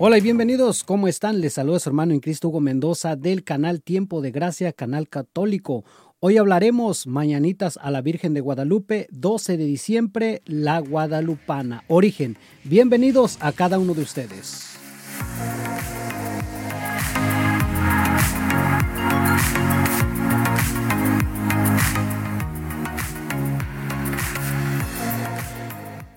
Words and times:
Hola 0.00 0.16
y 0.16 0.20
bienvenidos, 0.20 0.84
¿cómo 0.84 1.08
están? 1.08 1.40
Les 1.40 1.54
saluda 1.54 1.80
su 1.80 1.88
hermano 1.88 2.14
en 2.14 2.20
Cristo 2.20 2.50
Hugo 2.50 2.60
Mendoza 2.60 3.16
del 3.16 3.42
canal 3.42 3.82
Tiempo 3.82 4.20
de 4.20 4.30
Gracia, 4.30 4.72
canal 4.72 5.08
católico. 5.08 5.84
Hoy 6.20 6.36
hablaremos 6.36 7.08
Mañanitas 7.08 7.80
a 7.82 7.90
la 7.90 8.00
Virgen 8.00 8.32
de 8.32 8.40
Guadalupe, 8.40 9.08
12 9.10 9.56
de 9.56 9.64
diciembre, 9.64 10.42
la 10.44 10.78
Guadalupana, 10.78 11.82
origen. 11.88 12.38
Bienvenidos 12.62 13.38
a 13.40 13.50
cada 13.50 13.80
uno 13.80 13.92
de 13.92 14.02
ustedes. 14.02 14.68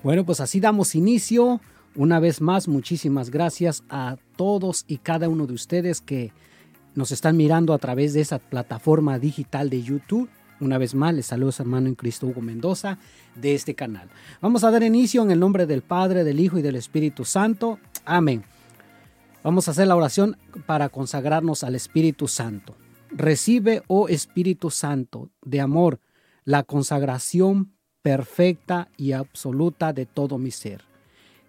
Bueno, 0.04 0.24
pues 0.24 0.40
así 0.40 0.60
damos 0.60 0.94
inicio. 0.94 1.60
Una 1.94 2.20
vez 2.20 2.40
más, 2.40 2.68
muchísimas 2.68 3.30
gracias 3.30 3.84
a 3.90 4.16
todos 4.36 4.84
y 4.88 4.98
cada 4.98 5.28
uno 5.28 5.46
de 5.46 5.54
ustedes 5.54 6.00
que 6.00 6.32
nos 6.94 7.12
están 7.12 7.36
mirando 7.36 7.74
a 7.74 7.78
través 7.78 8.14
de 8.14 8.20
esa 8.20 8.38
plataforma 8.38 9.18
digital 9.18 9.68
de 9.68 9.82
YouTube. 9.82 10.30
Una 10.60 10.78
vez 10.78 10.94
más, 10.94 11.14
les 11.14 11.26
saludo 11.26 11.50
a 11.58 11.62
hermano 11.62 11.88
en 11.88 11.94
Cristo 11.94 12.26
Hugo 12.26 12.40
Mendoza 12.40 12.98
de 13.34 13.54
este 13.54 13.74
canal. 13.74 14.08
Vamos 14.40 14.64
a 14.64 14.70
dar 14.70 14.82
inicio 14.82 15.22
en 15.22 15.30
el 15.30 15.40
nombre 15.40 15.66
del 15.66 15.82
Padre, 15.82 16.24
del 16.24 16.40
Hijo 16.40 16.58
y 16.58 16.62
del 16.62 16.76
Espíritu 16.76 17.24
Santo. 17.24 17.78
Amén. 18.04 18.44
Vamos 19.42 19.66
a 19.66 19.72
hacer 19.72 19.88
la 19.88 19.96
oración 19.96 20.36
para 20.66 20.88
consagrarnos 20.88 21.64
al 21.64 21.74
Espíritu 21.74 22.28
Santo. 22.28 22.76
Recibe, 23.10 23.82
oh 23.88 24.08
Espíritu 24.08 24.70
Santo, 24.70 25.30
de 25.44 25.60
amor, 25.60 26.00
la 26.44 26.62
consagración 26.62 27.74
perfecta 28.00 28.88
y 28.96 29.12
absoluta 29.12 29.92
de 29.92 30.06
todo 30.06 30.38
mi 30.38 30.50
ser, 30.50 30.82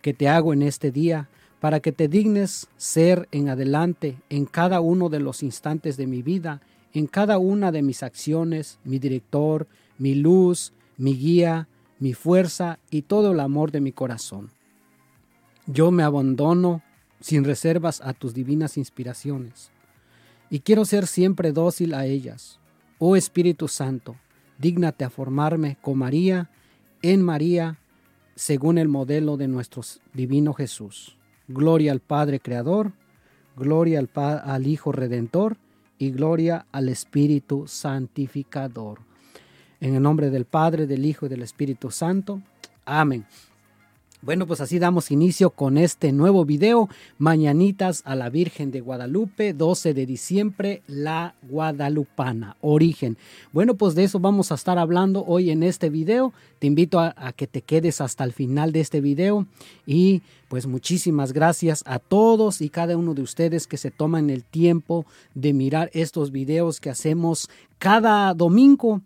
que 0.03 0.13
te 0.13 0.27
hago 0.27 0.53
en 0.53 0.61
este 0.61 0.91
día, 0.91 1.29
para 1.61 1.79
que 1.79 1.93
te 1.93 2.09
dignes 2.09 2.67
ser 2.75 3.29
en 3.31 3.47
adelante 3.47 4.17
en 4.29 4.45
cada 4.45 4.81
uno 4.81 5.07
de 5.07 5.21
los 5.21 5.41
instantes 5.41 5.95
de 5.95 6.07
mi 6.07 6.21
vida, 6.21 6.61
en 6.91 7.07
cada 7.07 7.37
una 7.37 7.71
de 7.71 7.81
mis 7.81 8.03
acciones, 8.03 8.79
mi 8.83 8.99
director, 8.99 9.65
mi 9.97 10.13
luz, 10.13 10.73
mi 10.97 11.15
guía, 11.15 11.69
mi 11.99 12.13
fuerza 12.13 12.79
y 12.91 13.03
todo 13.03 13.31
el 13.31 13.39
amor 13.39 13.71
de 13.71 13.79
mi 13.79 13.93
corazón. 13.93 14.51
Yo 15.65 15.89
me 15.89 16.03
abandono 16.03 16.83
sin 17.21 17.45
reservas 17.45 18.01
a 18.01 18.11
tus 18.11 18.33
divinas 18.33 18.77
inspiraciones, 18.77 19.71
y 20.49 20.59
quiero 20.59 20.83
ser 20.83 21.07
siempre 21.07 21.53
dócil 21.53 21.93
a 21.93 22.05
ellas. 22.05 22.59
Oh 22.99 23.15
Espíritu 23.15 23.69
Santo, 23.69 24.17
dígnate 24.57 25.05
a 25.05 25.09
formarme 25.09 25.77
con 25.81 25.97
María, 25.97 26.49
en 27.01 27.21
María, 27.21 27.79
según 28.35 28.77
el 28.77 28.87
modelo 28.87 29.37
de 29.37 29.47
nuestro 29.47 29.81
divino 30.13 30.53
Jesús. 30.53 31.17
Gloria 31.47 31.91
al 31.91 31.99
Padre 31.99 32.39
Creador, 32.39 32.93
gloria 33.55 33.99
al, 33.99 34.09
al 34.15 34.67
Hijo 34.67 34.91
Redentor 34.91 35.57
y 35.97 36.11
gloria 36.11 36.65
al 36.71 36.89
Espíritu 36.89 37.67
Santificador. 37.67 38.99
En 39.79 39.95
el 39.95 40.01
nombre 40.01 40.29
del 40.29 40.45
Padre, 40.45 40.87
del 40.87 41.05
Hijo 41.05 41.25
y 41.25 41.29
del 41.29 41.41
Espíritu 41.41 41.91
Santo. 41.91 42.41
Amén. 42.85 43.25
Bueno, 44.23 44.47
pues 44.47 44.61
así 44.61 44.79
damos 44.79 45.11
inicio 45.11 45.49
con 45.49 45.77
este 45.77 46.13
nuevo 46.13 46.45
video, 46.45 46.87
Mañanitas 47.17 48.01
a 48.05 48.15
la 48.15 48.29
Virgen 48.29 48.71
de 48.71 48.79
Guadalupe, 48.79 49.51
12 49.51 49.93
de 49.93 50.05
diciembre, 50.05 50.81
la 50.87 51.35
Guadalupana, 51.41 52.55
origen. 52.61 53.17
Bueno, 53.51 53.75
pues 53.75 53.95
de 53.95 54.05
eso 54.05 54.21
vamos 54.21 54.53
a 54.53 54.55
estar 54.55 54.79
hablando 54.79 55.25
hoy 55.27 55.51
en 55.51 55.61
este 55.61 55.89
video. 55.89 56.31
Te 56.59 56.67
invito 56.67 57.01
a, 57.01 57.33
que 57.35 57.47
te 57.47 57.63
quedes 57.63 57.99
hasta 57.99 58.23
el 58.23 58.31
final 58.31 58.71
de 58.71 58.79
este 58.79 59.01
video 59.01 59.45
y 59.85 60.21
pues 60.47 60.67
muchísimas 60.67 61.33
gracias 61.33 61.83
a 61.85 61.99
todos 61.99 62.61
y 62.61 62.69
cada 62.69 62.95
uno 62.95 63.15
de 63.15 63.23
ustedes 63.23 63.67
que 63.67 63.75
se 63.75 63.91
toman 63.91 64.29
el 64.29 64.45
tiempo 64.45 65.05
de 65.35 65.51
mirar 65.51 65.89
estos 65.93 66.31
videos 66.31 66.79
que 66.79 66.89
hacemos 66.89 67.49
cada 67.77 68.33
domingo 68.33 69.01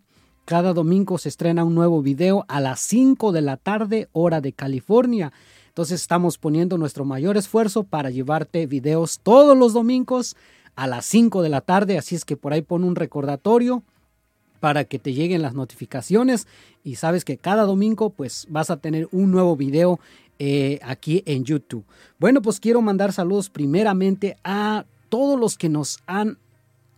cada 0.48 0.72
domingo 0.72 1.18
se 1.18 1.28
estrena 1.28 1.62
un 1.62 1.74
nuevo 1.74 2.00
video 2.00 2.46
a 2.48 2.62
las 2.62 2.80
5 2.80 3.32
de 3.32 3.42
la 3.42 3.58
tarde, 3.58 4.08
hora 4.12 4.40
de 4.40 4.54
California. 4.54 5.30
Entonces 5.66 6.00
estamos 6.00 6.38
poniendo 6.38 6.78
nuestro 6.78 7.04
mayor 7.04 7.36
esfuerzo 7.36 7.84
para 7.84 8.08
llevarte 8.08 8.66
videos 8.66 9.20
todos 9.22 9.54
los 9.54 9.74
domingos 9.74 10.36
a 10.74 10.86
las 10.86 11.04
5 11.04 11.42
de 11.42 11.50
la 11.50 11.60
tarde. 11.60 11.98
Así 11.98 12.14
es 12.14 12.24
que 12.24 12.38
por 12.38 12.54
ahí 12.54 12.62
pon 12.62 12.84
un 12.84 12.96
recordatorio 12.96 13.82
para 14.58 14.84
que 14.84 14.98
te 14.98 15.12
lleguen 15.12 15.42
las 15.42 15.52
notificaciones 15.52 16.46
y 16.82 16.94
sabes 16.94 17.26
que 17.26 17.36
cada 17.36 17.64
domingo 17.64 18.08
pues 18.08 18.46
vas 18.48 18.70
a 18.70 18.78
tener 18.78 19.06
un 19.12 19.30
nuevo 19.30 19.54
video 19.54 20.00
eh, 20.38 20.78
aquí 20.82 21.22
en 21.26 21.44
YouTube. 21.44 21.84
Bueno, 22.18 22.40
pues 22.40 22.58
quiero 22.58 22.80
mandar 22.80 23.12
saludos 23.12 23.50
primeramente 23.50 24.38
a 24.44 24.86
todos 25.10 25.38
los 25.38 25.58
que 25.58 25.68
nos 25.68 25.98
han 26.06 26.38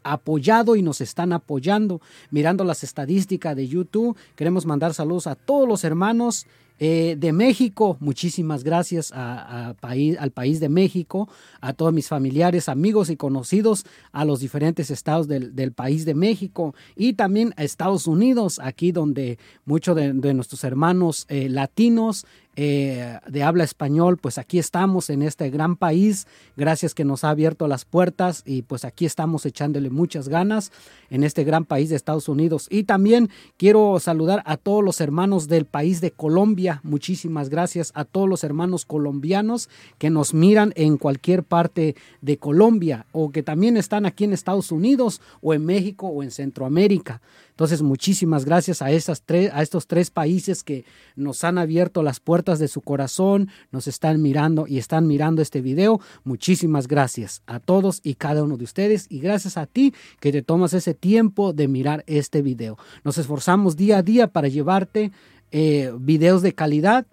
apoyado 0.03 0.77
y 0.77 0.83
nos 0.83 1.01
están 1.01 1.33
apoyando. 1.33 2.01
Mirando 2.31 2.65
las 2.65 2.85
estadísticas 2.85 3.57
de 3.57 3.69
YouTube, 3.69 4.17
queremos 4.37 4.67
mandar 4.67 4.95
saludos 4.95 5.27
a 5.27 5.35
todos 5.35 5.69
los 5.69 5.85
hermanos 5.85 6.47
eh, 6.83 7.15
de 7.19 7.35
México, 7.35 7.99
muchísimas 8.01 8.65
gracias 8.65 9.13
al 9.13 9.75
país 9.77 10.61
de 10.61 10.71
México, 10.71 11.29
a 11.61 11.75
todos 11.75 11.93
mis 11.93 12.09
familiares, 12.09 12.71
amigos 12.71 13.11
y 13.11 13.17
conocidos, 13.17 13.85
a 14.13 14.25
los 14.25 14.41
diferentes 14.41 14.91
estados 14.91 15.29
del, 15.29 15.73
país 15.73 16.07
de 16.07 16.15
México 16.15 16.75
y 16.97 17.13
también 17.13 17.53
a 17.59 17.65
Estados 17.65 18.07
Unidos, 18.07 18.59
aquí 18.63 18.93
donde 18.93 19.39
muchos 19.67 19.95
de, 19.95 20.33
nuestros 20.33 20.65
hermanos 20.65 21.27
eh, 21.29 21.51
latinos 21.51 22.25
eh, 22.63 23.19
de 23.27 23.43
habla 23.43 23.65
español, 23.65 24.19
pues 24.19 24.37
aquí 24.37 24.59
estamos 24.59 25.09
en 25.09 25.23
este 25.23 25.49
gran 25.49 25.77
país, 25.77 26.27
gracias 26.59 26.95
que 26.95 27.07
nos 27.07 27.25
ha 27.25 27.31
abierto 27.31 27.67
las 27.69 27.87
puertas 27.87 28.43
y 28.45 28.61
pues 28.61 28.85
aquí 28.85 29.07
estamos 29.07 29.47
echándole 29.47 29.89
muchas 29.89 30.29
ganas 30.29 30.71
en 31.09 31.25
este 31.25 31.43
gran 31.45 31.65
país 31.65 31.89
de 31.89 31.97
Estados 31.97 32.29
Unidos. 32.29 32.67
Y 32.69 32.85
también 32.85 33.31
quiero 33.57 33.99
saludar 33.99 34.43
a 34.45 34.59
todos 34.59 34.85
los 34.85 35.01
hermanos 35.01 35.49
del 35.49 35.65
país 35.65 36.03
de 36.03 36.11
Colombia, 36.11 36.83
muchísimas 36.83 37.49
gracias 37.49 37.93
a 37.95 38.05
todos 38.05 38.29
los 38.29 38.45
hermanos 38.45 38.85
colombianos 38.85 39.71
que 39.97 40.11
nos 40.11 40.35
miran 40.35 40.75
en 40.77 40.99
cualquier 40.99 41.45
parte 41.45 41.97
de 42.21 42.37
Colombia 42.37 43.07
o 43.13 43.31
que 43.31 43.43
también 43.43 43.79
están 43.79 44.05
aquí 44.05 44.25
en 44.25 44.35
Estados 44.35 44.71
Unidos 44.71 45.23
o 45.41 45.55
en 45.55 45.65
México 45.65 46.09
o 46.09 46.23
en 46.23 46.31
Centroamérica. 46.31 47.23
Entonces, 47.61 47.83
muchísimas 47.83 48.47
gracias 48.47 48.81
a, 48.81 48.87
tres, 49.27 49.51
a 49.53 49.61
estos 49.61 49.87
tres 49.87 50.11
países 50.11 50.63
que 50.63 50.87
nos 51.15 51.45
han 51.45 51.59
abierto 51.59 52.03
las 52.03 52.19
puertas 52.19 52.50
de 52.59 52.69
su 52.69 52.81
corazón, 52.81 53.49
nos 53.71 53.87
están 53.87 54.21
mirando 54.21 54.67
y 54.67 54.79
están 54.79 55.07
mirando 55.07 55.43
este 55.43 55.61
video. 55.61 56.01
Muchísimas 56.25 56.89
gracias 56.89 57.43
a 57.47 57.61
todos 57.61 58.01
y 58.03 58.15
cada 58.15 58.43
uno 58.43 58.57
de 58.57 58.65
ustedes 58.65 59.07
y 59.09 59.21
gracias 59.21 59.57
a 59.57 59.67
ti 59.67 59.95
que 60.21 60.33
te 60.33 60.43
tomas 60.43 60.75
ese 60.75 60.95
tiempo 60.95 61.53
de 61.53 61.69
mirar 61.69 62.05
este 62.07 62.43
video. 62.43 62.79
Nos 63.05 63.19
esforzamos 63.19 63.77
día 63.77 63.99
a 63.99 64.03
día 64.03 64.27
para 64.27 64.49
llevarte 64.49 65.13
eh, 65.53 65.93
videos 65.99 66.43
de 66.43 66.53
calidad 66.53 67.07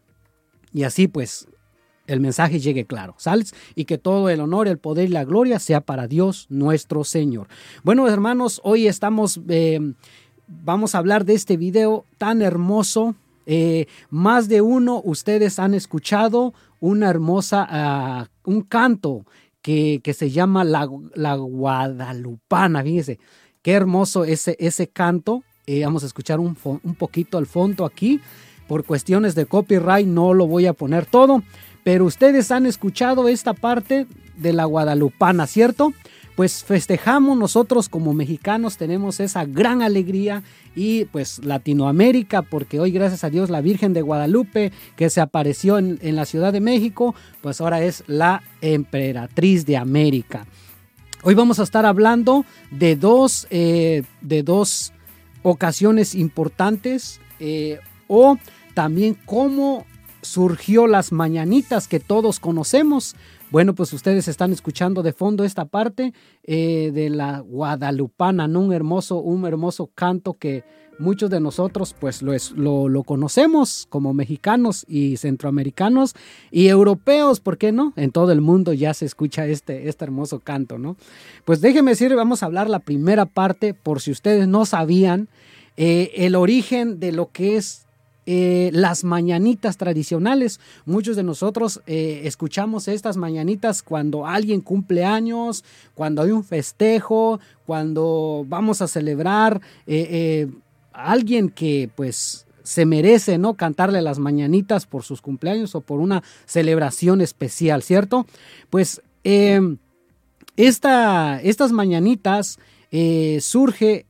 y 0.74 0.84
así 0.84 1.08
pues 1.08 1.48
el 2.08 2.19
mensaje 2.22 2.59
llegue 2.59 2.86
claro, 2.86 3.16
¿sales? 3.18 3.54
Y 3.75 3.86
que 3.86 3.98
todo 3.98 4.30
el 4.30 4.40
honor, 4.40 4.68
el 4.68 4.78
poder 4.78 5.09
y 5.09 5.12
la 5.12 5.25
gloria 5.25 5.59
sea 5.59 5.81
para 5.81 6.08
Dios 6.08 6.48
nuestro 6.50 7.04
Señor. 7.04 7.48
Bueno, 7.84 8.08
hermanos, 8.08 8.62
hoy 8.64 8.88
estamos 8.88 9.42
eh, 9.50 9.80
vamos 10.48 10.96
a 10.96 10.98
hablar 10.98 11.25
de 11.25 11.34
este 11.34 11.58
video 11.58 12.06
tan 12.18 12.42
hermoso. 12.42 13.16
Eh, 13.50 13.88
más 14.09 14.50
de 14.50 14.59
uno, 14.59 15.02
ustedes 15.06 15.58
han 15.58 15.74
escuchado 15.74 16.53
una 16.81 17.09
hermosa, 17.09 17.66
ah, 17.69 18.28
un 18.44 18.62
canto 18.62 19.25
que, 19.62 20.02
que 20.03 20.13
se 20.13 20.30
llama 20.30 20.66
la, 20.66 20.88
la, 21.16 21.35
Guadalupana. 21.35 22.84
Fíjense, 22.84 23.19
qué 23.62 23.72
hermoso 23.72 24.25
ese, 24.25 24.57
ese 24.59 24.90
canto. 24.90 25.44
Eh, 25.66 25.86
vamos 25.86 26.03
a 26.03 26.07
escuchar 26.07 26.41
un, 26.41 26.57
un 26.63 26.96
poquito 26.96 27.38
al 27.38 27.46
fondo 27.46 27.86
aquí. 27.86 28.19
Por 28.68 28.84
cuestiones 28.84 29.34
de 29.34 29.46
copyright 29.46 30.06
no 30.06 30.34
lo 30.34 30.46
voy 30.46 30.66
a 30.66 30.74
poner 30.74 31.06
todo, 31.06 31.41
pero 31.86 32.04
ustedes 32.04 32.51
han 32.51 32.66
escuchado 32.66 33.30
esta 33.30 33.54
parte 33.54 34.07
de 34.36 34.51
la 34.51 34.66
Guadalupana, 34.66 35.48
¿cierto? 35.48 35.94
Pues 36.38 36.63
festejamos 36.63 37.36
nosotros 37.36 37.89
como 37.89 38.13
mexicanos, 38.13 38.78
tenemos 38.78 39.19
esa 39.19 39.44
gran 39.44 39.81
alegría 39.81 40.44
y 40.75 41.06
pues 41.06 41.44
Latinoamérica, 41.44 42.44
porque 42.44 42.80
hoy 42.80 42.92
gracias 42.92 43.24
a 43.24 43.31
Dios 43.31 43.50
la 43.50 43.60
Virgen 43.60 43.92
de 43.92 44.04
Guadalupe 44.04 44.72
que 44.95 45.10
se 45.10 45.19
apareció 45.19 45.80
en, 45.80 45.98
la 46.16 46.25
Ciudad 46.25 46.54
de 46.54 46.62
México, 46.62 47.16
pues 47.42 47.60
ahora 47.60 47.81
es 47.81 48.04
la 48.06 48.44
emperatriz 48.62 49.66
de 49.66 49.78
América. 49.78 50.45
Hoy 51.24 51.34
vamos 51.34 51.60
a 51.60 51.63
estar 51.63 51.88
hablando 51.88 52.45
de 52.69 52.95
dos, 52.95 53.48
eh, 53.50 54.04
de 54.22 54.44
dos 54.44 54.94
ocasiones 55.42 56.13
importantes 56.13 57.19
eh, 57.39 57.80
o 58.07 58.38
también 58.75 59.18
cómo 59.25 59.88
surgió 60.22 60.86
las 60.86 61.12
mañanitas 61.12 61.88
que 61.88 62.00
todos 62.00 62.39
conocemos. 62.39 63.16
Bueno, 63.50 63.74
pues 63.76 63.94
ustedes 63.94 64.28
están 64.28 64.52
escuchando 64.52 65.04
de 65.04 65.14
fondo 65.14 65.46
esta 65.46 65.64
parte 65.64 66.14
eh, 66.44 66.92
de 66.94 67.10
la 67.10 67.40
guadalupana, 67.40 68.46
¿no? 68.46 68.60
un 68.60 68.74
hermoso, 68.74 69.20
un 69.20 69.46
hermoso 69.46 69.90
canto 69.96 70.34
que 70.34 70.66
muchos 71.00 71.30
de 71.30 71.40
nosotros 71.40 71.96
pues 71.98 72.22
lo, 72.22 72.90
lo, 72.90 73.04
conocemos 73.04 73.88
como 73.90 74.14
mexicanos 74.14 74.84
y 74.90 75.16
centroamericanos 75.16 76.14
y 76.52 76.68
europeos, 76.68 77.40
¿por 77.40 77.58
qué 77.58 77.72
no? 77.72 77.94
En 77.96 78.12
todo 78.12 78.34
el 78.34 78.42
mundo 78.42 78.74
ya 78.74 78.94
se 78.94 79.06
escucha 79.06 79.46
este, 79.46 79.88
este 79.88 80.04
hermoso 80.04 80.42
canto, 80.42 80.78
¿no? 80.78 80.98
Pues 81.46 81.62
déjenme 81.62 81.92
decir, 81.92 82.14
vamos 82.16 82.44
a 82.44 82.48
hablar 82.48 82.70
la 82.70 82.80
primera 82.80 83.26
parte, 83.26 83.74
por 83.74 84.02
si 84.02 84.12
ustedes 84.12 84.48
no 84.48 84.66
sabían, 84.66 85.30
eh, 85.78 86.12
el 86.16 86.36
origen 86.36 87.00
de 87.00 87.14
lo 87.14 87.32
que 87.32 87.56
es 87.56 87.87
eh, 88.29 88.71
las 88.74 89.06
mañanitas 89.06 89.77
tradicionales. 89.77 90.59
Muchos 90.85 91.15
de 91.15 91.24
nosotros 91.24 91.81
eh, 91.88 92.24
escuchamos 92.25 92.89
estas 92.89 93.15
mañanitas 93.15 93.81
cuando 93.81 94.27
alguien 94.27 94.59
cumple 94.59 95.06
años, 95.06 95.63
cuando 95.95 96.21
hay 96.21 96.31
un 96.31 96.44
festejo, 96.44 97.39
cuando 97.65 98.45
vamos 98.45 98.81
a 98.81 98.89
celebrar 98.89 99.62
eh, 99.85 100.50
a 100.91 101.13
alguien 101.13 101.47
que 101.47 101.89
pues 101.95 102.45
se 102.63 102.85
merece, 102.85 103.38
¿no? 103.38 103.53
Cantarle 103.53 104.01
las 104.01 104.19
mañanitas 104.19 104.88
por 104.88 105.03
sus 105.03 105.21
cumpleaños 105.21 105.74
o 105.74 105.79
por 105.79 106.01
una 106.01 106.21
celebración 106.45 107.21
especial, 107.21 107.81
¿cierto? 107.81 108.25
Pues 108.69 109.01
esta, 110.57 111.41
estas 111.41 111.71
mañanitas 111.71 112.59
surge 113.39 114.06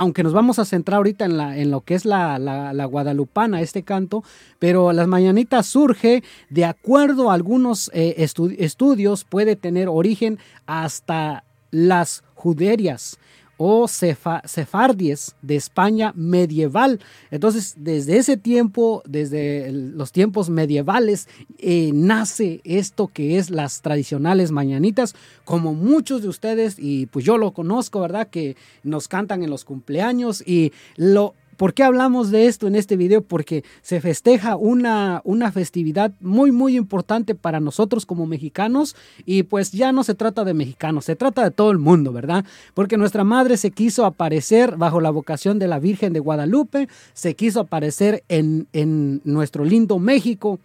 aunque 0.00 0.22
nos 0.22 0.32
vamos 0.32 0.58
a 0.58 0.64
centrar 0.64 0.96
ahorita 0.96 1.26
en, 1.26 1.36
la, 1.36 1.58
en 1.58 1.70
lo 1.70 1.82
que 1.82 1.94
es 1.94 2.06
la, 2.06 2.38
la, 2.38 2.84
guadalupana, 2.86 3.60
este 3.60 3.82
canto, 3.82 4.24
pero 4.58 4.94
las 4.94 5.06
mañanitas 5.06 5.66
surge 5.66 6.24
de 6.48 6.64
acuerdo 6.64 7.30
a 7.30 7.34
algunos 7.34 7.90
eh, 7.92 8.14
estudios, 8.16 9.24
puede 9.24 9.56
tener 9.56 9.90
origen 9.90 10.38
hasta 10.64 11.44
las 11.70 12.24
juderias 12.34 13.18
o 13.62 13.86
sefardies 13.88 15.36
de 15.42 15.54
España 15.54 16.14
medieval. 16.16 16.98
Entonces, 17.30 17.74
desde 17.76 18.16
ese 18.16 18.38
tiempo, 18.38 19.02
desde 19.04 19.70
los 19.70 20.12
tiempos 20.12 20.48
medievales, 20.48 21.28
eh, 21.58 21.90
nace 21.92 22.62
esto 22.64 23.08
que 23.08 23.36
es 23.36 23.50
las 23.50 23.82
tradicionales 23.82 24.50
mañanitas, 24.50 25.14
como 25.44 25.74
muchos 25.74 26.22
de 26.22 26.28
ustedes, 26.28 26.76
y 26.78 27.04
pues 27.04 27.26
yo 27.26 27.36
lo 27.36 27.52
conozco, 27.52 28.00
¿verdad? 28.00 28.28
Que 28.28 28.56
nos 28.82 29.08
cantan 29.08 29.42
en 29.42 29.50
los 29.50 29.66
cumpleaños 29.66 30.42
y 30.46 30.72
lo 30.96 31.34
¿Por 31.60 31.74
qué 31.74 31.82
hablamos 31.82 32.30
de 32.30 32.46
esto 32.46 32.68
en 32.68 32.74
este 32.74 32.96
video? 32.96 33.20
Porque 33.20 33.64
se 33.82 34.00
festeja 34.00 34.56
una, 34.56 35.20
una 35.24 35.52
festividad 35.52 36.10
muy, 36.18 36.52
muy 36.52 36.74
importante 36.74 37.34
para 37.34 37.60
nosotros 37.60 38.06
como 38.06 38.24
mexicanos 38.24 38.96
y 39.26 39.42
pues 39.42 39.70
ya 39.70 39.92
no 39.92 40.02
se 40.02 40.14
trata 40.14 40.44
de 40.44 40.54
mexicanos, 40.54 41.04
se 41.04 41.16
trata 41.16 41.44
de 41.44 41.50
todo 41.50 41.70
el 41.70 41.76
mundo, 41.76 42.14
¿verdad? 42.14 42.46
Porque 42.72 42.96
nuestra 42.96 43.24
madre 43.24 43.58
se 43.58 43.72
quiso 43.72 44.06
aparecer 44.06 44.78
bajo 44.78 45.02
la 45.02 45.10
vocación 45.10 45.58
de 45.58 45.68
la 45.68 45.78
Virgen 45.78 46.14
de 46.14 46.20
Guadalupe, 46.20 46.88
se 47.12 47.34
quiso 47.34 47.60
aparecer 47.60 48.24
en, 48.30 48.66
en 48.72 49.20
nuestro 49.24 49.62
lindo 49.62 49.98
México 49.98 50.58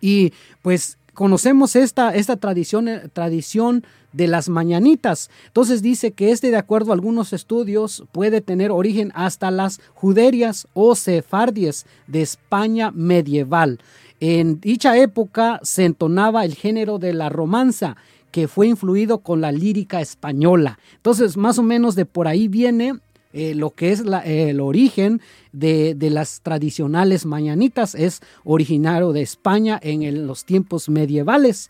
y 0.00 0.32
pues 0.62 0.96
conocemos 1.14 1.76
esta, 1.76 2.14
esta 2.14 2.36
tradición, 2.36 2.88
eh, 2.88 3.08
tradición 3.12 3.84
de 4.12 4.28
las 4.28 4.48
mañanitas. 4.48 5.30
Entonces 5.46 5.82
dice 5.82 6.12
que 6.12 6.30
este, 6.30 6.50
de 6.50 6.56
acuerdo 6.56 6.90
a 6.90 6.94
algunos 6.94 7.32
estudios, 7.32 8.04
puede 8.12 8.40
tener 8.40 8.70
origen 8.70 9.10
hasta 9.14 9.50
las 9.50 9.80
juderias 9.94 10.68
o 10.74 10.94
sefardies 10.94 11.86
de 12.06 12.22
España 12.22 12.90
medieval. 12.92 13.80
En 14.20 14.60
dicha 14.60 14.96
época 14.96 15.60
se 15.62 15.84
entonaba 15.84 16.44
el 16.44 16.54
género 16.54 16.98
de 16.98 17.12
la 17.12 17.28
romanza, 17.28 17.96
que 18.30 18.48
fue 18.48 18.66
influido 18.66 19.18
con 19.18 19.40
la 19.40 19.52
lírica 19.52 20.00
española. 20.00 20.78
Entonces, 20.96 21.36
más 21.36 21.58
o 21.58 21.62
menos 21.62 21.94
de 21.94 22.04
por 22.04 22.26
ahí 22.26 22.48
viene 22.48 22.94
eh, 23.34 23.54
lo 23.56 23.70
que 23.70 23.90
es 23.90 24.04
el 24.24 24.60
origen 24.60 25.20
de, 25.52 25.96
las 26.00 26.40
tradicionales 26.40 27.26
mañanitas. 27.26 27.96
Es 27.96 28.20
originario 28.44 29.12
de 29.12 29.22
España 29.22 29.78
en 29.82 30.26
los 30.28 30.44
tiempos 30.44 30.88
medievales. 30.88 31.68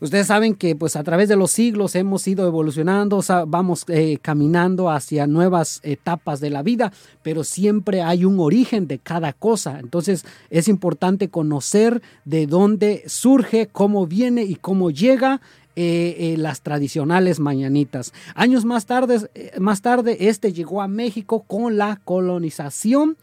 Ustedes 0.00 0.28
saben 0.28 0.54
que 0.54 0.76
pues 0.76 0.94
a 0.94 1.02
través 1.02 1.28
de 1.28 1.34
los 1.34 1.50
siglos 1.50 1.96
hemos 1.96 2.28
ido 2.28 2.46
evolucionando, 2.46 3.20
vamos 3.48 3.84
eh, 3.88 4.18
caminando 4.22 4.90
hacia 4.90 5.26
nuevas 5.26 5.80
etapas 5.82 6.38
de 6.38 6.50
la 6.50 6.62
vida, 6.62 6.92
pero 7.24 7.42
siempre 7.42 8.02
hay 8.02 8.24
un 8.24 8.38
origen 8.38 8.86
de 8.86 9.00
cada 9.00 9.32
cosa. 9.32 9.80
Entonces 9.80 10.24
es 10.50 10.68
importante 10.68 11.28
conocer 11.28 12.00
de 12.24 12.46
dónde 12.46 13.02
surge, 13.06 13.66
cómo 13.66 14.06
viene 14.06 14.44
y 14.44 14.54
cómo 14.54 14.92
llega 14.92 15.40
eh, 15.80 16.16
eh, 16.18 16.36
las 16.36 16.62
tradicionales 16.62 17.38
mañanitas. 17.38 18.12
Años 18.34 18.64
más 18.64 18.84
tarde, 18.84 19.30
más 19.60 19.80
tarde, 19.80 20.16
este 20.28 20.52
llegó 20.52 20.82
a 20.82 20.88
México 20.88 21.44
con 21.46 21.76
la 21.76 22.00
colonización 22.04 23.16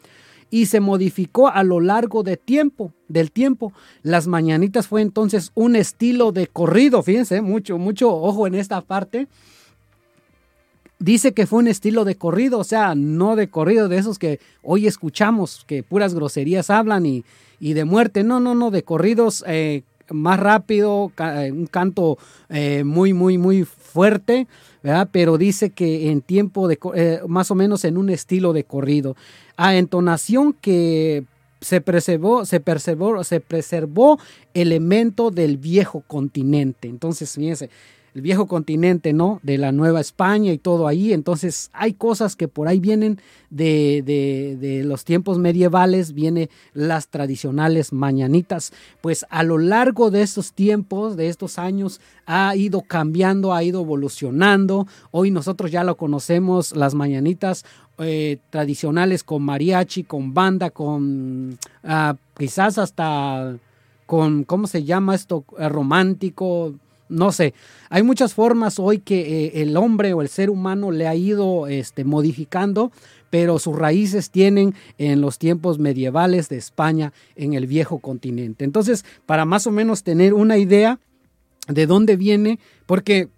y 0.50 0.64
se 0.64 0.80
modificó 0.80 1.48
a 1.48 1.62
lo 1.64 1.80
largo 1.80 2.22
de 2.22 2.38
tiempo, 2.38 2.94
del 3.08 3.30
tiempo. 3.30 3.74
Las 4.02 4.26
mañanitas 4.26 4.86
fue 4.86 5.02
entonces 5.02 5.52
un 5.54 5.76
estilo 5.76 6.32
de 6.32 6.46
corrido, 6.46 7.02
fíjense, 7.02 7.42
mucho, 7.42 7.76
mucho 7.76 8.10
ojo 8.14 8.46
en 8.46 8.54
esta 8.54 8.80
parte. 8.80 9.28
Dice 10.98 11.34
que 11.34 11.46
fue 11.46 11.58
un 11.58 11.68
estilo 11.68 12.06
de 12.06 12.16
corrido, 12.16 12.58
o 12.58 12.64
sea, 12.64 12.94
no 12.94 13.36
de 13.36 13.50
corrido 13.50 13.88
de 13.88 13.98
esos 13.98 14.18
que 14.18 14.40
hoy 14.62 14.86
escuchamos, 14.86 15.62
que 15.66 15.82
puras 15.82 16.14
groserías 16.14 16.70
hablan 16.70 17.04
y, 17.04 17.22
de 17.60 17.84
muerte. 17.84 18.24
No, 18.24 18.40
no, 18.40 18.54
no, 18.54 18.70
de 18.70 18.82
corridos 18.82 19.44
eh, 19.46 19.82
más 20.10 20.38
rápido, 20.38 21.12
eh, 21.18 21.50
un 21.52 21.66
canto 21.66 22.18
eh, 22.48 22.84
muy, 22.84 23.12
muy, 23.12 23.38
muy 23.38 23.64
fuerte. 23.64 24.46
Pero 25.10 25.36
dice 25.36 25.70
que 25.70 26.12
en 26.12 26.20
tiempo 26.20 26.68
de, 26.68 26.78
más 27.26 27.50
o 27.50 27.56
menos 27.56 27.84
en 27.84 27.96
un 27.96 28.08
estilo 28.08 28.52
de 28.52 28.62
corrido 28.62 29.16
a 29.56 29.74
entonación 29.74 30.52
que 30.52 31.24
se 31.60 31.80
preservó, 31.80 32.44
se 32.44 32.60
preservó, 32.60 33.24
se 33.24 33.40
preservó 33.40 34.20
elemento 34.54 35.32
del 35.32 35.56
viejo 35.56 36.04
continente. 36.06 36.86
Entonces, 36.86 37.32
fíjense, 37.32 37.70
el 38.16 38.22
viejo 38.22 38.46
continente, 38.46 39.12
¿no? 39.12 39.40
De 39.42 39.58
la 39.58 39.72
Nueva 39.72 40.00
España 40.00 40.50
y 40.50 40.56
todo 40.56 40.88
ahí. 40.88 41.12
Entonces 41.12 41.68
hay 41.74 41.92
cosas 41.92 42.34
que 42.34 42.48
por 42.48 42.66
ahí 42.66 42.80
vienen 42.80 43.20
de, 43.50 44.02
de, 44.58 44.84
los 44.84 45.04
tiempos 45.04 45.38
medievales, 45.38 46.14
vienen 46.14 46.48
las 46.72 47.08
tradicionales 47.08 47.92
mañanitas. 47.92 48.72
Pues 49.02 49.26
a 49.28 49.42
lo 49.42 49.58
largo 49.58 50.10
de 50.10 50.22
estos 50.22 50.54
tiempos, 50.54 51.18
de 51.18 51.28
estos 51.28 51.58
años, 51.58 52.00
ha 52.24 52.56
ido 52.56 52.80
cambiando, 52.80 53.52
ha 53.52 53.62
ido 53.62 53.82
evolucionando. 53.82 54.86
Hoy 55.10 55.30
nosotros 55.30 55.70
ya 55.70 55.84
lo 55.84 55.98
conocemos, 55.98 56.74
las 56.74 56.94
mañanitas 56.94 57.66
eh, 57.98 58.38
tradicionales 58.48 59.24
con 59.24 59.42
mariachi, 59.42 60.04
con 60.04 60.32
banda, 60.32 60.70
con 60.70 61.58
ah, 61.84 62.16
quizás 62.34 62.78
hasta 62.78 63.58
con, 64.06 64.44
¿cómo 64.44 64.68
se 64.68 64.84
llama 64.84 65.14
esto? 65.14 65.44
Eh, 65.58 65.68
romántico, 65.68 66.72
no 67.08 67.32
sé, 67.32 67.54
hay 67.88 68.02
muchas 68.02 68.34
formas 68.34 68.78
hoy 68.78 68.98
que 68.98 69.46
eh, 69.46 69.62
el 69.62 69.76
hombre 69.76 70.12
o 70.12 70.22
el 70.22 70.28
ser 70.28 70.50
humano 70.50 70.90
le 70.90 71.06
ha 71.06 71.14
ido 71.14 71.66
este, 71.66 72.04
modificando, 72.04 72.90
pero 73.30 73.58
sus 73.58 73.76
raíces 73.76 74.30
tienen 74.30 74.74
en 74.98 75.20
los 75.20 75.38
tiempos 75.38 75.78
medievales 75.78 76.48
de 76.48 76.56
España, 76.56 77.12
en 77.34 77.54
el 77.54 77.66
viejo 77.66 77.98
continente. 77.98 78.64
Entonces, 78.64 79.04
para 79.26 79.44
más 79.44 79.66
o 79.66 79.70
menos 79.70 80.02
tener 80.02 80.34
una 80.34 80.58
idea 80.58 80.98
de 81.68 81.86
dónde 81.86 82.16
viene, 82.16 82.58
porque 82.86 83.28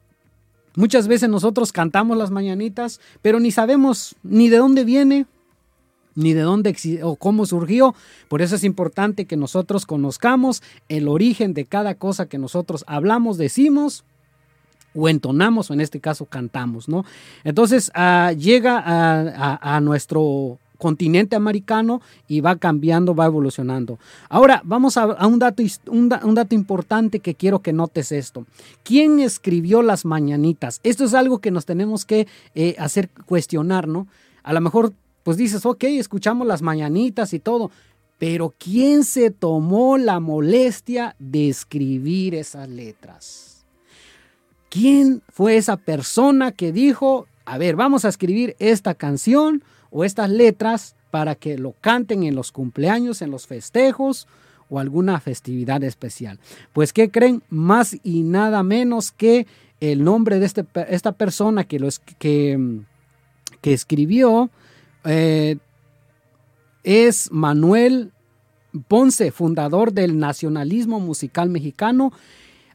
muchas 0.76 1.08
veces 1.08 1.28
nosotros 1.28 1.72
cantamos 1.72 2.16
las 2.16 2.30
mañanitas, 2.30 3.00
pero 3.22 3.40
ni 3.40 3.50
sabemos 3.50 4.16
ni 4.22 4.48
de 4.48 4.58
dónde 4.58 4.84
viene, 4.84 5.26
ni 6.18 6.34
de 6.34 6.42
dónde 6.42 6.75
o 7.02 7.16
cómo 7.16 7.46
surgió. 7.46 7.94
Por 8.28 8.42
eso 8.42 8.56
es 8.56 8.64
importante 8.64 9.25
que 9.25 9.37
nosotros 9.37 9.87
conozcamos 9.87 10.62
el 10.88 11.06
origen 11.06 11.54
de 11.54 11.64
cada 11.64 11.94
cosa 11.94 12.26
que 12.26 12.38
nosotros 12.38 12.84
hablamos, 12.88 13.38
decimos 13.38 14.04
o 14.94 15.08
entonamos, 15.08 15.70
o 15.70 15.75
en 15.75 15.80
este 15.80 16.00
caso 16.00 16.25
cantamos, 16.25 16.88
¿no? 16.88 17.04
Entonces 17.44 17.92
ah, 17.94 18.32
llega 18.37 18.82
a, 18.84 19.80
nuestro 19.80 20.58
continente 20.76 21.37
americano 21.37 22.00
y 22.26 22.40
va 22.40 22.56
cambiando, 22.56 23.14
va 23.14 23.26
evolucionando. 23.26 24.00
Ahora 24.28 24.60
vamos 24.64 24.96
a, 24.96 25.26
un, 25.26 25.38
dato, 25.38 25.62
un, 25.87 26.08
dato 26.08 26.54
importante 26.54 27.20
que 27.20 27.37
quiero 27.37 27.60
que 27.60 27.72
notes 27.72 28.10
esto. 28.10 28.44
¿Quién 28.82 29.20
escribió 29.20 29.82
las 29.82 30.04
mañanitas? 30.04 30.80
Esto 30.82 31.04
es 31.04 31.14
algo 31.14 31.38
que 31.38 31.52
nos 31.52 31.64
tenemos 31.64 32.04
que 32.04 32.26
eh, 32.56 32.75
hacer 32.78 33.08
cuestionar, 33.26 33.87
¿no? 33.87 34.08
A 34.42 34.52
lo 34.52 34.60
mejor 34.60 34.92
pues 35.28 35.37
dices, 35.37 35.66
ok, 35.66 35.85
escuchamos 35.85 36.47
las 36.47 36.62
mañanitas 36.62 37.35
y 37.35 37.38
todo, 37.38 37.70
pero 38.16 38.54
¿quién 38.56 39.04
se 39.04 39.30
tomó 39.30 39.99
la 39.99 40.20
molestia 40.20 41.16
de 41.18 41.50
escribir 41.50 42.35
esas 42.35 42.66
letras? 42.66 43.66
¿Quién 44.70 45.20
fue 45.28 45.58
esa 45.58 45.76
persona 45.76 46.50
que 46.50 46.73
dijo, 46.73 47.26
a 47.44 47.58
ver, 47.58 47.76
vamos 47.76 48.06
a 48.06 48.08
escribir 48.08 48.56
esta 48.58 48.94
canción 48.94 49.62
o 49.90 50.02
estas 50.02 50.30
letras 50.30 50.97
para 51.11 51.35
que 51.35 51.58
lo 51.58 51.75
canten 51.78 52.23
en 52.23 52.35
los 52.35 52.50
cumpleaños, 52.50 53.20
en 53.20 53.30
los 53.30 53.47
festejos 53.47 54.26
o 54.70 54.78
alguna 54.78 55.20
festividad 55.20 55.85
especial. 55.85 56.40
Pues, 56.73 56.94
¿qué 56.94 57.11
creen? 57.11 57.42
Más 57.50 57.99
y 58.02 58.23
nada 58.23 58.62
menos 58.62 59.12
que 59.12 59.47
el 59.80 60.04
nombre 60.04 60.38
de 60.38 60.47
este, 60.47 60.64
esta 60.88 61.12
persona 61.12 61.64
que, 61.64 61.87
que, 62.18 62.80
que 63.61 63.75
escribió 63.75 64.50
eh, 65.08 65.56
es 66.84 67.32
Manuel 67.32 68.12
Ponce, 68.86 69.32
fundador 69.32 69.92
del 69.92 70.18
nacionalismo 70.18 71.00
musical 71.00 71.48
mexicano 71.48 72.12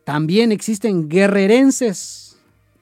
También 0.04 0.52
existen 0.52 1.10
guerrerenses, 1.10 2.25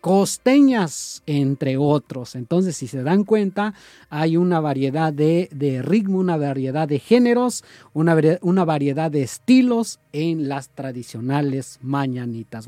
costeñas, 0.04 1.24
entre 1.28 1.78
otros. 1.78 2.36
Entonces, 2.36 2.76
si 2.76 2.88
se 2.88 3.04
dan 3.04 3.24
cuenta, 3.24 3.74
hay 4.10 4.36
una 4.36 4.60
variedad 4.60 5.14
de, 5.14 5.48
ritmo, 5.82 6.20
una 6.20 6.36
variedad 6.36 6.90
de 6.90 7.00
géneros, 7.00 7.64
una, 7.94 8.18
una, 8.42 8.66
variedad 8.66 9.10
de 9.10 9.24
estilos 9.24 10.02
en 10.12 10.50
las 10.50 10.68
tradicionales 10.68 11.80
mañanitas. 11.82 12.66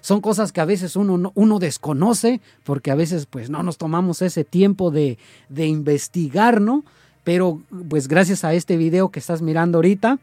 son 0.00 0.20
cosas 0.20 0.52
que 0.52 0.60
a 0.60 0.64
veces 0.64 0.94
uno, 0.94 1.32
uno 1.34 1.58
desconoce 1.58 2.40
porque 2.62 2.92
a 2.92 2.94
veces 2.94 3.26
pues 3.26 3.50
no 3.50 3.64
nos 3.64 3.78
tomamos 3.78 4.22
ese 4.22 4.44
tiempo 4.44 4.92
de, 4.92 5.18
de 5.48 5.66
investigar, 5.66 6.60
¿no? 6.60 6.84
Pero 7.24 7.62
pues 7.88 8.06
gracias 8.06 8.44
a 8.44 8.54
este 8.54 8.76
video 8.76 9.08
que 9.08 9.18
estás 9.18 9.42
mirando 9.42 9.78
ahorita, 9.78 10.20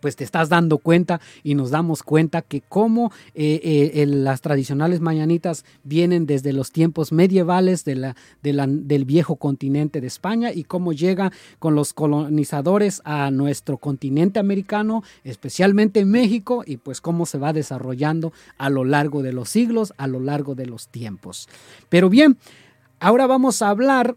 pues 0.00 0.16
te 0.16 0.24
estás 0.24 0.48
dando 0.48 0.78
cuenta 0.78 1.20
y 1.42 1.54
nos 1.54 1.70
damos 1.70 2.02
cuenta 2.02 2.42
que 2.42 2.60
como 2.60 3.12
eh, 3.34 3.92
eh, 3.94 4.06
las 4.06 4.40
tradicionales 4.40 5.00
mañanitas 5.00 5.64
vienen 5.84 6.26
desde 6.26 6.52
los 6.52 6.72
tiempos 6.72 7.12
medievales 7.12 7.84
de 7.84 7.96
la, 7.96 8.16
del 8.42 9.04
viejo 9.04 9.36
continente 9.36 10.00
de 10.00 10.06
España 10.06 10.52
y 10.52 10.64
cómo 10.64 10.92
llega 10.92 11.32
con 11.58 11.74
los 11.74 11.92
colonizadores 11.92 13.02
a 13.04 13.30
nuestro 13.30 13.78
continente 13.78 14.40
americano, 14.40 15.02
especialmente 15.24 16.00
en 16.00 16.10
México, 16.10 16.64
y 16.66 16.76
pues 16.78 17.00
cómo 17.00 17.26
se 17.26 17.38
va 17.38 17.52
desarrollando 17.52 18.32
a 18.58 18.70
lo 18.70 18.84
largo 18.84 19.22
de 19.22 19.32
los 19.32 19.48
siglos, 19.48 19.92
a 19.96 20.06
lo 20.06 20.20
largo 20.20 20.54
de 20.54 20.66
los 20.66 20.88
tiempos. 20.88 21.48
Pero 21.88 22.08
bien, 22.08 22.38
ahora 22.98 23.26
vamos 23.26 23.62
a 23.62 23.70
hablar 23.70 24.16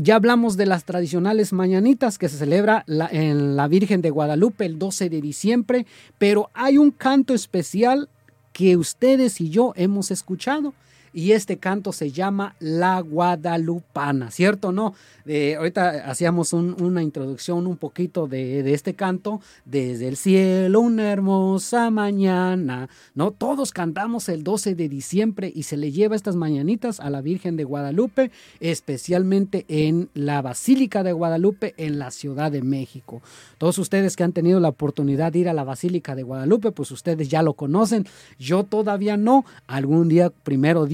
ya 0.00 0.14
hablamos 0.14 0.56
de 0.56 0.64
las 0.64 0.84
tradicionales 0.84 1.52
mañanitas 1.52 2.18
que 2.18 2.28
se 2.28 2.38
celebra 2.38 2.84
en 2.86 3.56
la 3.56 3.66
Virgen 3.66 4.00
de 4.00 4.10
Guadalupe 4.10 4.64
el 4.64 4.78
12 4.78 5.10
de 5.10 5.20
diciembre, 5.20 5.86
pero 6.18 6.50
hay 6.54 6.78
un 6.78 6.92
canto 6.92 7.34
especial 7.34 8.08
que 8.52 8.76
ustedes 8.76 9.40
y 9.40 9.50
yo 9.50 9.72
hemos 9.74 10.12
escuchado 10.12 10.72
y 11.12 11.32
este 11.32 11.58
canto 11.58 11.92
se 11.92 12.10
llama 12.10 12.54
La 12.58 13.00
Guadalupana, 13.00 14.30
¿cierto? 14.30 14.72
No, 14.72 14.94
eh, 15.26 15.56
ahorita 15.56 16.10
hacíamos 16.10 16.52
una 16.52 17.02
introducción 17.02 17.66
un 17.66 17.76
poquito 17.76 18.26
de, 18.26 18.72
este 18.72 18.94
canto, 18.94 19.40
desde 19.64 20.08
el 20.08 20.16
cielo 20.16 20.80
una 20.80 21.10
hermosa 21.12 21.90
mañana, 21.90 22.88
¿no? 23.14 23.30
Todos 23.30 23.72
cantamos 23.72 24.28
el 24.28 24.44
12 24.44 24.74
de 24.74 24.88
diciembre 24.88 25.52
y 25.54 25.64
se 25.64 25.76
le 25.76 25.92
lleva 25.92 26.16
estas 26.16 26.36
mañanitas 26.36 27.00
a 27.00 27.10
la 27.10 27.20
Virgen 27.20 27.56
de 27.56 27.64
Guadalupe, 27.64 28.30
especialmente 28.60 29.64
en 29.68 30.08
la 30.14 30.42
Basílica 30.42 31.02
de 31.02 31.12
Guadalupe 31.12 31.74
en 31.76 31.98
la 31.98 32.10
Ciudad 32.10 32.50
de 32.50 32.62
México. 32.62 33.22
Todos 33.58 33.78
ustedes 33.78 34.16
que 34.16 34.24
han 34.24 34.32
tenido 34.32 34.60
la 34.60 34.68
oportunidad 34.68 35.32
de 35.32 35.40
ir 35.40 35.48
a 35.48 35.54
la 35.54 35.64
Basílica 35.64 36.14
de 36.14 36.22
Guadalupe, 36.22 36.72
pues 36.72 36.90
ustedes 36.90 37.28
ya 37.28 37.42
lo 37.42 37.54
conocen, 37.54 38.06
yo 38.38 38.64
todavía 38.64 39.16
no, 39.16 39.44
algún 39.66 40.08
día 40.08 40.30
primero 40.30 40.86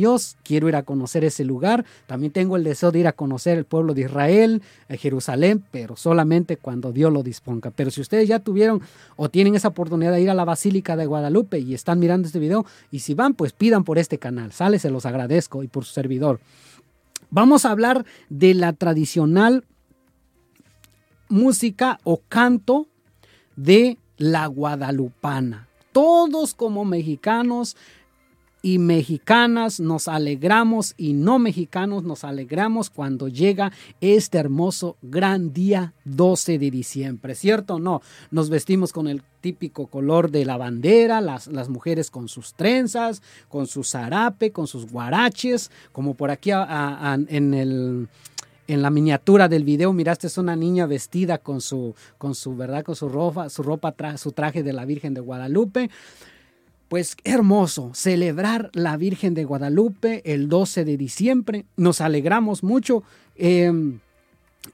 quiero 0.42 0.68
ir 0.68 0.76
a 0.76 0.82
conocer 0.82 1.24
ese 1.24 1.44
lugar. 1.44 1.84
También 2.06 2.32
tengo 2.32 2.56
el 2.56 2.64
deseo 2.64 2.90
de 2.92 3.00
ir 3.00 3.06
a 3.06 3.12
conocer 3.12 3.58
el 3.58 3.64
pueblo 3.64 3.94
de 3.94 4.02
Israel, 4.02 4.62
eh, 4.88 4.96
Jerusalén, 4.96 5.64
pero 5.70 5.96
solamente 5.96 6.56
cuando 6.56 6.92
Dios 6.92 7.12
lo 7.12 7.22
disponga. 7.22 7.70
Pero 7.70 7.90
si 7.90 8.00
ustedes 8.00 8.28
ya 8.28 8.38
tuvieron 8.38 8.82
o 9.16 9.28
tienen 9.28 9.54
esa 9.54 9.68
oportunidad 9.68 10.12
de 10.12 10.20
ir 10.20 10.30
a 10.30 10.34
la 10.34 10.44
Basílica 10.44 10.96
de 10.96 11.06
Guadalupe 11.06 11.58
y 11.58 11.74
están 11.74 11.98
mirando 11.98 12.26
este 12.26 12.38
video, 12.38 12.64
y 12.90 13.00
si 13.00 13.14
van, 13.14 13.34
pues 13.34 13.52
pidan 13.52 13.84
por 13.84 13.98
este 13.98 14.18
canal. 14.18 14.52
Sale, 14.52 14.78
se 14.78 14.90
los 14.90 15.06
agradezco 15.06 15.62
y 15.62 15.68
por 15.68 15.84
su 15.84 15.92
servidor. 15.92 16.40
Vamos 17.30 17.64
a 17.64 17.70
hablar 17.70 18.04
de 18.28 18.54
la 18.54 18.72
tradicional 18.72 19.64
música 21.28 21.98
o 22.04 22.20
canto 22.28 22.86
de 23.56 23.98
la 24.16 24.46
guadalupana. 24.46 25.68
Todos 25.92 26.54
como 26.54 26.84
mexicanos 26.84 27.76
y 28.64 28.78
mexicanas 28.78 29.78
nos 29.78 30.08
alegramos 30.08 30.94
y 30.96 31.12
no 31.12 31.38
mexicanos 31.38 32.02
nos 32.02 32.24
alegramos 32.24 32.88
cuando 32.88 33.28
llega 33.28 33.72
este 34.00 34.38
hermoso 34.38 34.96
gran 35.02 35.52
día 35.52 35.92
12 36.06 36.58
de 36.58 36.70
diciembre, 36.70 37.34
¿cierto 37.34 37.78
no? 37.78 38.00
Nos 38.30 38.48
vestimos 38.48 38.94
con 38.94 39.06
el 39.06 39.22
típico 39.42 39.86
color 39.88 40.30
de 40.30 40.46
la 40.46 40.56
bandera, 40.56 41.20
las, 41.20 41.46
las 41.48 41.68
mujeres 41.68 42.10
con 42.10 42.26
sus 42.26 42.54
trenzas, 42.54 43.20
con 43.50 43.66
su 43.66 43.84
zarape, 43.84 44.50
con 44.50 44.66
sus 44.66 44.90
guaraches, 44.90 45.70
como 45.92 46.14
por 46.14 46.30
aquí 46.30 46.50
en 46.50 47.52
el 47.52 48.08
en 48.66 48.80
la 48.80 48.88
miniatura 48.88 49.46
del 49.46 49.62
video 49.62 49.92
miraste 49.92 50.26
es 50.26 50.38
una 50.38 50.56
niña 50.56 50.86
vestida 50.86 51.36
con 51.36 51.60
su 51.60 51.94
con 52.16 52.34
su 52.34 52.56
verdad 52.56 52.82
con 52.82 52.96
su 52.96 53.10
ropa 53.10 53.50
su 53.50 53.62
ropa 53.62 53.94
su 54.16 54.32
traje 54.32 54.62
de 54.62 54.72
la 54.72 54.86
Virgen 54.86 55.12
de 55.12 55.20
Guadalupe 55.20 55.90
pues 56.94 57.16
hermoso 57.24 57.90
celebrar 57.92 58.70
la 58.72 58.96
Virgen 58.96 59.34
de 59.34 59.42
Guadalupe 59.42 60.22
el 60.32 60.48
12 60.48 60.84
de 60.84 60.96
diciembre. 60.96 61.64
Nos 61.76 62.00
alegramos 62.00 62.62
mucho 62.62 63.02
em, 63.34 63.98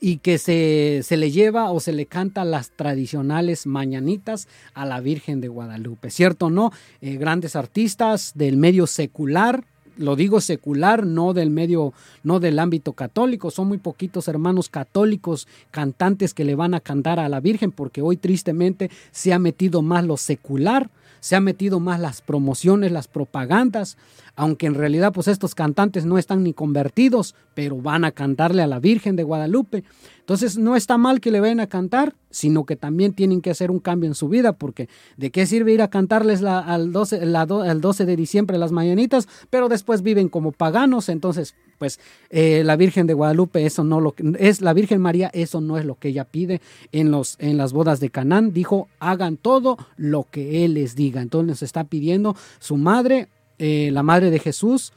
y 0.03 0.19
que 0.19 0.37
se, 0.37 1.01
se, 1.03 1.17
le 1.17 1.31
lleva 1.31 1.71
o 1.71 1.81
se 1.81 1.95
le 1.95 2.05
canta 2.05 2.45
las 2.45 2.73
tradicionales 2.73 3.67
mañanitas 3.67 4.49
a 4.75 4.85
la 4.85 5.01
Virgen 5.01 5.41
de 5.41 5.49
Guadalupe, 5.49 6.11
¿cierto 6.11 6.49
o 6.49 6.51
no? 6.51 6.73
Eh, 7.01 7.17
grandes 7.17 7.57
artistas 7.57 8.33
del 8.35 8.59
medio 8.59 8.87
secular. 8.87 9.65
Lo 9.97 10.15
digo 10.15 10.43
secular, 10.43 11.07
no 11.07 11.33
del 11.33 11.49
medio, 11.49 11.95
no 12.23 12.39
del 12.39 12.59
ámbito 12.59 12.93
católico. 12.93 13.51
Son 13.51 13.67
muy 13.67 13.79
poquitos 13.79 14.29
hermanos 14.29 14.69
católicos, 14.69 15.49
cantantes 15.71 16.35
que 16.35 16.45
le 16.45 16.55
van 16.55 16.75
a 16.75 16.81
cantar 16.81 17.19
a 17.19 17.31
la 17.31 17.41
Virgen, 17.41 17.73
porque 17.73 18.03
hoy 18.03 18.19
tristemente 18.19 18.91
se 19.11 19.33
ha 19.33 19.39
metido 19.39 19.81
más 19.81 20.05
lo 20.05 20.19
secular 20.19 20.91
se 21.21 21.37
han 21.37 21.45
metido 21.45 21.81
más 21.81 22.01
las 22.01 22.21
promociones, 22.21 22.93
las 22.93 23.09
propagandas, 23.09 23.97
aunque 24.41 24.67
en 24.67 24.75
realidad 24.75 25.13
pues 25.13 25.29
estos 25.29 25.55
cantantes 25.55 26.07
no 26.07 26.17
están 26.17 26.43
ni 26.43 26.55
convertidos, 26.55 27.35
pero 27.53 27.77
van 27.77 28.07
a 28.07 28.13
cantarle 28.13 28.63
a 28.63 28.67
la 28.67 28.79
Virgen 28.79 29.15
de 29.15 29.23
Guadalupe. 29.23 29.85
Entonces 30.21 30.57
no 30.57 30.77
está 30.77 30.97
mal 30.97 31.21
que 31.21 31.31
le 31.31 31.41
vayan 31.41 31.61
a 31.61 31.67
cantar, 31.67 32.15
sino 32.31 32.65
que 32.65 32.75
también 32.75 33.13
tienen 33.13 33.43
que 33.43 33.51
hacer 33.51 33.71
un 33.71 33.81
cambio 33.81 34.09
en 34.09 34.15
su 34.15 34.31
vida, 34.31 34.55
porque 34.55 34.89
¿de 35.19 35.31
qué 35.31 35.45
sirve 35.45 35.75
ir 35.75 35.83
a 35.83 35.91
cantarles 35.91 36.43
al, 36.43 36.91
12, 36.91 37.27
la, 37.27 37.45
12 37.45 38.07
de 38.07 38.17
diciembre 38.17 38.57
las 38.57 38.73
mañanitas, 38.73 39.29
pero 39.51 39.69
después 39.69 40.01
viven 40.01 40.31
como 40.31 40.53
paganos? 40.53 41.11
Entonces, 41.11 41.55
pues 41.77 42.01
eh, 42.31 42.63
la 42.65 42.77
Virgen 42.77 43.07
de 43.07 43.13
Guadalupe, 43.13 43.67
eso 43.67 43.85
no 43.85 44.01
lo 44.01 44.15
es 44.39 44.63
la 44.63 44.73
Virgen 44.73 45.03
María, 45.03 45.31
eso 45.35 45.61
no 45.61 45.77
es 45.77 45.85
lo 45.85 45.97
que 45.97 46.09
ella 46.09 46.25
pide 46.25 46.63
en, 46.93 47.11
los, 47.11 47.37
en 47.41 47.59
las 47.59 47.75
bodas 47.75 48.01
de 48.01 48.09
Canaán. 48.09 48.55
Dijo, 48.55 48.89
hagan 49.01 49.37
todo 49.37 49.77
lo 49.99 50.27
que 50.31 50.65
Él 50.65 50.75
les 50.75 50.95
diga. 50.95 51.21
Entonces 51.21 51.63
está 51.63 51.85
pidiendo 51.85 52.35
su 52.59 52.79
madre, 52.79 53.29
eh, 53.61 53.91
la 53.93 54.03
madre 54.03 54.31
de 54.31 54.39
Jesús, 54.39 54.93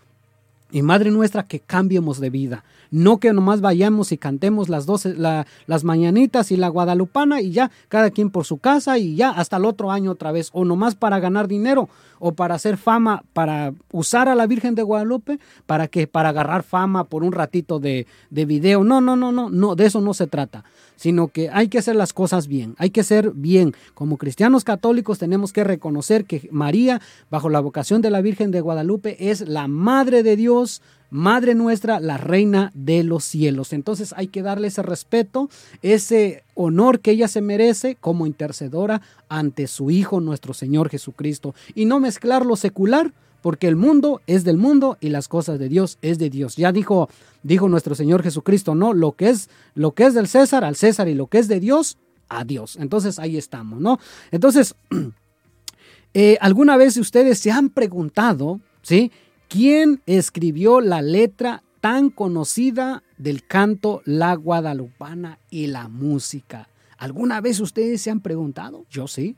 y 0.73 0.81
Madre 0.81 1.11
nuestra, 1.11 1.43
que 1.43 1.59
cambiemos 1.59 2.19
de 2.19 2.31
vida. 2.31 2.63
No 2.89 3.19
que 3.19 3.31
nomás 3.31 3.61
vayamos 3.61 4.11
y 4.11 4.17
cantemos 4.17 4.69
las, 4.69 4.87
doce, 4.87 5.13
las 5.15 5.83
mañanitas 5.83 6.51
y 6.51 6.57
la 6.57 6.67
guadalupana 6.67 7.41
y 7.41 7.51
ya, 7.51 7.69
cada 7.89 8.09
quien 8.09 8.31
por 8.31 8.45
su 8.45 8.57
casa 8.57 8.97
y 8.97 9.15
ya 9.15 9.29
hasta 9.29 9.57
el 9.57 9.65
otro 9.65 9.91
año 9.91 10.09
otra 10.09 10.31
vez. 10.31 10.49
O 10.51 10.65
nomás 10.65 10.95
para 10.95 11.19
ganar 11.19 11.47
dinero 11.47 11.89
o 12.19 12.31
para 12.33 12.55
hacer 12.55 12.77
fama, 12.77 13.23
para 13.33 13.73
usar 13.91 14.29
a 14.29 14.35
la 14.35 14.47
Virgen 14.47 14.73
de 14.73 14.81
Guadalupe, 14.81 15.39
para 15.67 15.87
que, 15.87 16.07
para 16.07 16.29
agarrar 16.29 16.63
fama 16.63 17.03
por 17.03 17.23
un 17.23 17.33
ratito 17.33 17.79
de, 17.79 18.07
de 18.31 18.45
video. 18.45 18.83
No, 18.83 18.99
no, 18.99 19.15
no, 19.15 19.31
no, 19.31 19.51
no, 19.51 19.75
de 19.75 19.85
eso 19.85 20.01
no 20.01 20.15
se 20.15 20.25
trata 20.25 20.63
sino 20.95 21.27
que 21.27 21.49
hay 21.49 21.67
que 21.67 21.79
hacer 21.79 21.97
las 21.97 22.13
cosas 22.13 22.47
bien, 22.47 22.75
hay 22.77 22.89
que 22.89 23.03
ser 23.03 23.31
bien. 23.31 23.73
Como 23.93 24.17
cristianos 24.17 24.63
católicos 24.63 25.19
tenemos 25.19 25.51
que 25.51 25.63
reconocer 25.65 26.23
que 26.23 26.47
María, 26.51 27.01
bajo 27.29 27.49
la 27.49 27.59
vocación 27.59 28.01
de 28.01 28.09
la 28.09 28.21
Virgen 28.21 28.51
de 28.51 28.61
Guadalupe, 28.61 29.29
es 29.29 29.41
la 29.41 29.67
Madre 29.67 30.23
de 30.23 30.37
Dios, 30.37 30.62
Madre 31.10 31.53
nuestra, 31.53 32.00
la 32.00 32.17
Reina 32.17 32.72
de 32.74 33.03
los 33.03 33.24
cielos. 33.24 33.72
Entonces 33.72 34.13
hay 34.17 34.27
que 34.27 34.41
darle 34.41 34.70
ese 34.70 34.82
respeto, 34.82 35.50
ese 35.84 36.43
honor 36.55 37.01
que 37.01 37.12
ella 37.12 37.27
se 37.27 37.41
merece 37.41 37.96
como 37.96 38.25
intercedora 38.25 39.01
ante 39.29 39.67
su 39.67 39.91
Hijo, 39.91 40.22
nuestro 40.22 40.55
Señor 40.55 40.89
Jesucristo, 40.89 41.53
y 41.75 41.86
no 41.86 42.00
mezclar 42.00 42.46
lo 42.46 42.55
secular 42.55 43.13
porque 43.43 43.67
el 43.67 43.75
mundo 43.75 44.22
es 44.25 44.46
del 44.46 44.58
mundo 44.58 44.98
y 45.01 45.10
las 45.10 45.27
cosas 45.27 45.60
de 45.60 45.67
Dios 45.67 46.00
es 46.01 46.17
de 46.17 46.29
Dios. 46.29 46.55
Ya 46.55 46.72
dijo, 46.72 47.10
dijo 47.43 47.67
nuestro 47.67 47.93
Señor 47.93 48.24
Jesucristo, 48.24 48.74
no, 48.74 48.93
lo 48.93 49.12
que 49.12 49.29
es 49.29 49.50
lo 49.75 49.91
que 49.91 50.05
es 50.05 50.13
del 50.13 50.27
César 50.27 50.63
al 50.63 50.77
César 50.77 51.10
y 51.10 51.13
lo 51.13 51.27
que 51.27 51.39
es 51.39 51.48
de 51.50 51.60
Dios 51.60 51.98
a 52.29 52.46
Dios. 52.46 52.77
Entonces 52.77 53.20
ahí 53.20 53.38
estamos, 53.38 53.82
¿no? 53.82 54.00
Entonces, 54.32 54.75
eh, 56.13 56.38
alguna 56.39 56.77
vez 56.77 56.98
ustedes 56.98 57.38
se 57.38 57.51
han 57.51 57.70
preguntado, 57.70 58.62
¿sí? 58.82 59.12
¿Quién 59.53 60.01
escribió 60.07 60.81
la 60.81 61.03
letra 61.03 61.62
tan 61.79 62.10
conocida 62.10 63.03
del 63.19 63.45
canto 63.45 64.01
La 64.03 64.33
Guadalupana 64.33 65.38
y 65.51 65.67
la 65.67 65.89
música? 65.89 66.69
¿Alguna 66.98 67.39
vez 67.39 67.60
ustedes 67.60 68.01
se 68.01 68.10
han 68.10 68.19
preguntado? 68.19 68.88
Yo 68.89 69.07
sí. 69.07 69.36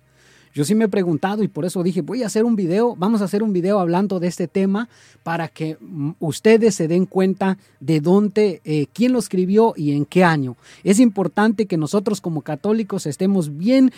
Yo 0.55 0.63
sí 0.63 0.73
me 0.73 0.85
he 0.85 0.87
preguntado 0.87 1.43
y 1.43 1.49
por 1.49 1.65
eso 1.65 1.83
dije, 1.83 1.99
voy 1.99 2.23
a 2.23 2.27
hacer 2.27 2.45
un 2.45 2.55
video, 2.55 2.95
vamos 2.95 3.21
a 3.21 3.25
hacer 3.25 3.43
un 3.43 3.51
video 3.51 3.77
hablando 3.77 4.21
de 4.21 4.27
este 4.27 4.47
tema 4.47 4.87
para 5.21 5.49
que 5.49 5.77
mm, 5.81 6.11
ustedes 6.19 6.75
se 6.75 6.87
den 6.87 7.05
cuenta 7.05 7.57
de 7.81 7.99
dónde, 7.99 8.61
eh, 8.63 8.87
quién 8.93 9.11
lo 9.11 9.19
escribió 9.19 9.73
y 9.75 9.91
en 9.91 10.05
qué 10.05 10.23
año. 10.23 10.55
Es 10.85 11.01
importante 11.01 11.65
que 11.65 11.75
nosotros 11.75 12.21
como 12.21 12.41
católicos 12.41 13.05
estemos 13.05 13.57
bien 13.57 13.91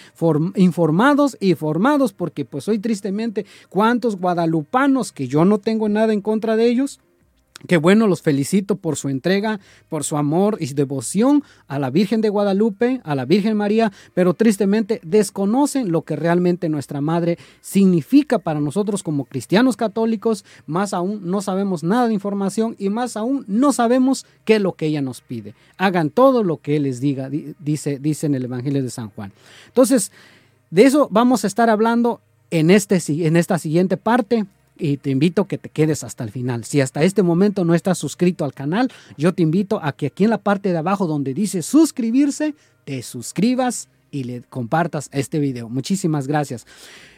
informados 0.56 1.38
y 1.40 1.54
formados 1.54 2.12
porque 2.12 2.44
pues 2.44 2.68
hoy 2.68 2.80
tristemente 2.80 3.46
cuántos 3.70 4.16
guadalupanos, 4.16 5.12
que 5.12 5.28
yo 5.28 5.46
no 5.46 5.60
tengo 5.60 5.90
nada 5.90 6.12
en 6.12 6.22
contra 6.22 6.56
de 6.56 6.66
ellos, 6.66 7.00
Qué 7.66 7.78
bueno, 7.78 8.06
los 8.06 8.22
felicito 8.22 8.76
por 8.76 8.98
su 8.98 9.10
entrega, 9.10 9.60
por 9.90 10.04
su 10.04 10.16
amor 10.16 10.58
y 10.60 10.72
devoción 10.74 11.44
a 11.68 11.80
la 11.80 11.90
Virgen 11.90 12.22
de 12.22 12.30
Guadalupe, 12.30 13.02
a 13.04 13.16
la 13.16 13.26
Virgen 13.26 13.58
María, 13.58 13.92
pero 14.14 14.36
tristemente 14.36 15.00
desconocen 15.04 15.92
lo 15.92 16.04
que 16.04 16.16
realmente 16.16 16.70
nuestra 16.70 17.02
Madre 17.02 17.40
significa 17.62 18.38
para 18.38 18.60
nosotros 18.60 19.02
como 19.02 19.26
cristianos 19.26 19.76
católicos. 19.76 20.46
Más 20.68 20.94
aún 20.94 21.22
no 21.24 21.42
sabemos 21.42 21.84
nada 21.84 22.08
de 22.08 22.14
información 22.14 22.76
y 22.78 22.90
más 22.90 23.18
aún 23.18 23.44
no 23.48 23.74
sabemos 23.74 24.28
qué 24.46 24.58
es 24.58 24.62
lo 24.62 24.74
que 24.74 24.86
ella 24.86 25.02
nos 25.02 25.22
pide. 25.22 25.56
Hagan 25.78 26.12
todo 26.12 26.44
lo 26.44 26.58
que 26.58 26.76
Él 26.76 26.84
les 26.84 27.02
diga, 27.02 27.28
dice, 27.30 27.98
dice 27.98 28.28
en 28.28 28.36
el 28.36 28.46
Evangelio 28.46 28.84
de 28.84 28.92
San 28.92 29.10
Juan. 29.10 29.32
Entonces, 29.66 30.12
de 30.70 30.84
eso 30.84 31.08
vamos 31.10 31.44
a 31.44 31.48
estar 31.48 31.72
hablando 31.72 32.22
en, 32.52 32.70
este, 32.70 33.02
en 33.26 33.36
esta 33.36 33.58
siguiente 33.58 33.98
parte 33.98 34.46
y 34.80 34.98
te 34.98 35.10
invito 35.10 35.44
a 35.44 35.48
que 35.48 35.58
te 35.58 35.70
quedes 35.70 36.04
hasta 36.04 36.24
el 36.24 36.32
final. 36.32 36.64
Si 36.64 36.82
hasta 36.82 37.04
este 37.04 37.24
momento 37.24 37.66
no 37.66 37.74
estás 37.74 37.98
suscrito 37.98 38.46
al 38.46 38.54
canal, 38.54 38.92
yo 39.18 39.34
te 39.34 39.44
invito 39.44 39.80
a 39.84 39.92
que 39.92 40.08
aquí 40.08 40.24
en 40.24 40.30
la 40.32 40.38
parte 40.38 40.72
de 40.72 40.78
abajo 40.78 41.08
donde 41.08 41.34
dice 41.34 41.62
suscribirse, 41.62 42.56
te 42.86 43.02
suscribas 43.02 43.90
y 44.12 44.24
le 44.24 44.42
compartas 44.44 45.10
este 45.12 45.40
video. 45.40 45.70
Muchísimas 45.70 46.28
gracias. 46.28 46.66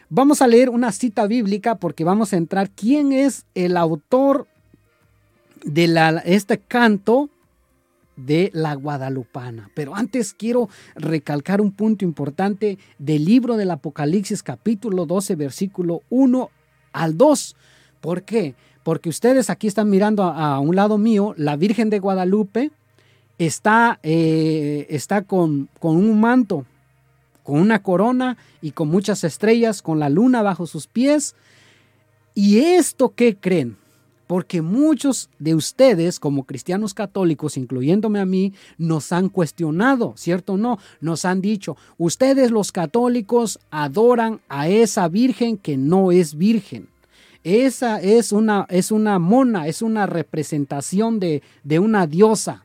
Vamos 0.10 0.42
a 0.42 0.48
leer 0.48 0.70
una 0.70 0.92
cita 0.92 1.28
bíblica 1.28 1.75
porque 1.75 2.04
vamos 2.04 2.34
a 2.34 2.38
entrar 2.38 2.72
quién 2.72 3.12
es 3.12 3.46
el 3.54 3.78
autor 3.78 4.48
de 5.63 5.88
la, 5.88 6.18
este 6.25 6.58
canto 6.58 7.30
de 8.16 8.50
la 8.54 8.74
Guadalupana. 8.74 9.70
Pero 9.75 9.96
antes 9.96 10.34
quiero 10.34 10.70
recalcar 10.96 11.62
un 11.62 11.72
punto 11.72 12.06
importante 12.06 12.78
del 12.98 13.25
libro 13.25 13.56
del 13.56 13.72
Apocalipsis 13.72 14.44
capítulo 14.44 15.06
12 15.06 15.36
versículo 15.36 16.01
1 16.10 16.50
al 16.93 17.17
2. 17.17 17.55
¿Por 18.01 18.24
qué? 18.24 18.55
Porque 18.84 19.10
ustedes 19.10 19.50
aquí 19.50 19.67
están 19.67 19.89
mirando 19.89 20.24
a, 20.24 20.60
un 20.60 20.75
lado 20.75 20.98
mío, 20.98 21.34
la 21.38 21.55
Virgen 21.55 21.89
de 21.89 22.00
Guadalupe 22.00 22.72
está, 23.38 24.00
eh, 24.03 24.88
está 24.89 25.24
con, 25.24 25.69
con 25.79 25.98
un 25.98 26.19
manto, 26.19 26.65
con 27.43 27.60
una 27.60 27.84
corona 27.84 28.38
y 28.62 28.72
con 28.72 28.88
muchas 28.88 29.24
estrellas, 29.24 29.81
con 29.81 30.00
la 30.00 30.10
luna 30.10 30.41
bajo 30.41 30.65
sus 30.67 30.88
pies. 30.88 31.36
¿Y 32.36 32.60
esto 32.60 33.13
qué 33.15 33.36
creen? 33.36 33.77
Porque 34.29 34.62
muchos 34.62 35.27
de 35.39 35.56
ustedes, 35.56 36.19
como 36.19 36.43
cristianos 36.43 36.93
católicos, 36.93 37.58
incluyéndome 37.58 38.19
a 38.19 38.27
mí, 38.27 38.54
nos 38.77 39.12
han 39.12 39.27
cuestionado, 39.27 40.13
¿cierto 40.17 40.54
o 40.54 40.58
no? 40.58 40.77
Nos 41.01 41.25
han 41.25 41.41
dicho, 41.41 41.77
ustedes 41.97 42.51
los 42.51 42.71
católicos 42.71 43.58
adoran 43.71 44.39
a 44.47 44.67
esa 44.67 45.08
virgen 45.08 45.58
que 45.58 45.77
no 45.77 46.12
es 46.12 46.38
virgen. 46.38 46.89
Esa 47.43 47.99
es 48.01 48.32
una, 48.32 48.67
es 48.69 48.91
una 48.91 49.17
mona, 49.17 49.65
es 49.65 49.82
una 49.82 50.06
representación 50.06 51.19
de, 51.19 51.41
de 51.63 51.80
una 51.80 52.06
diosa. 52.06 52.63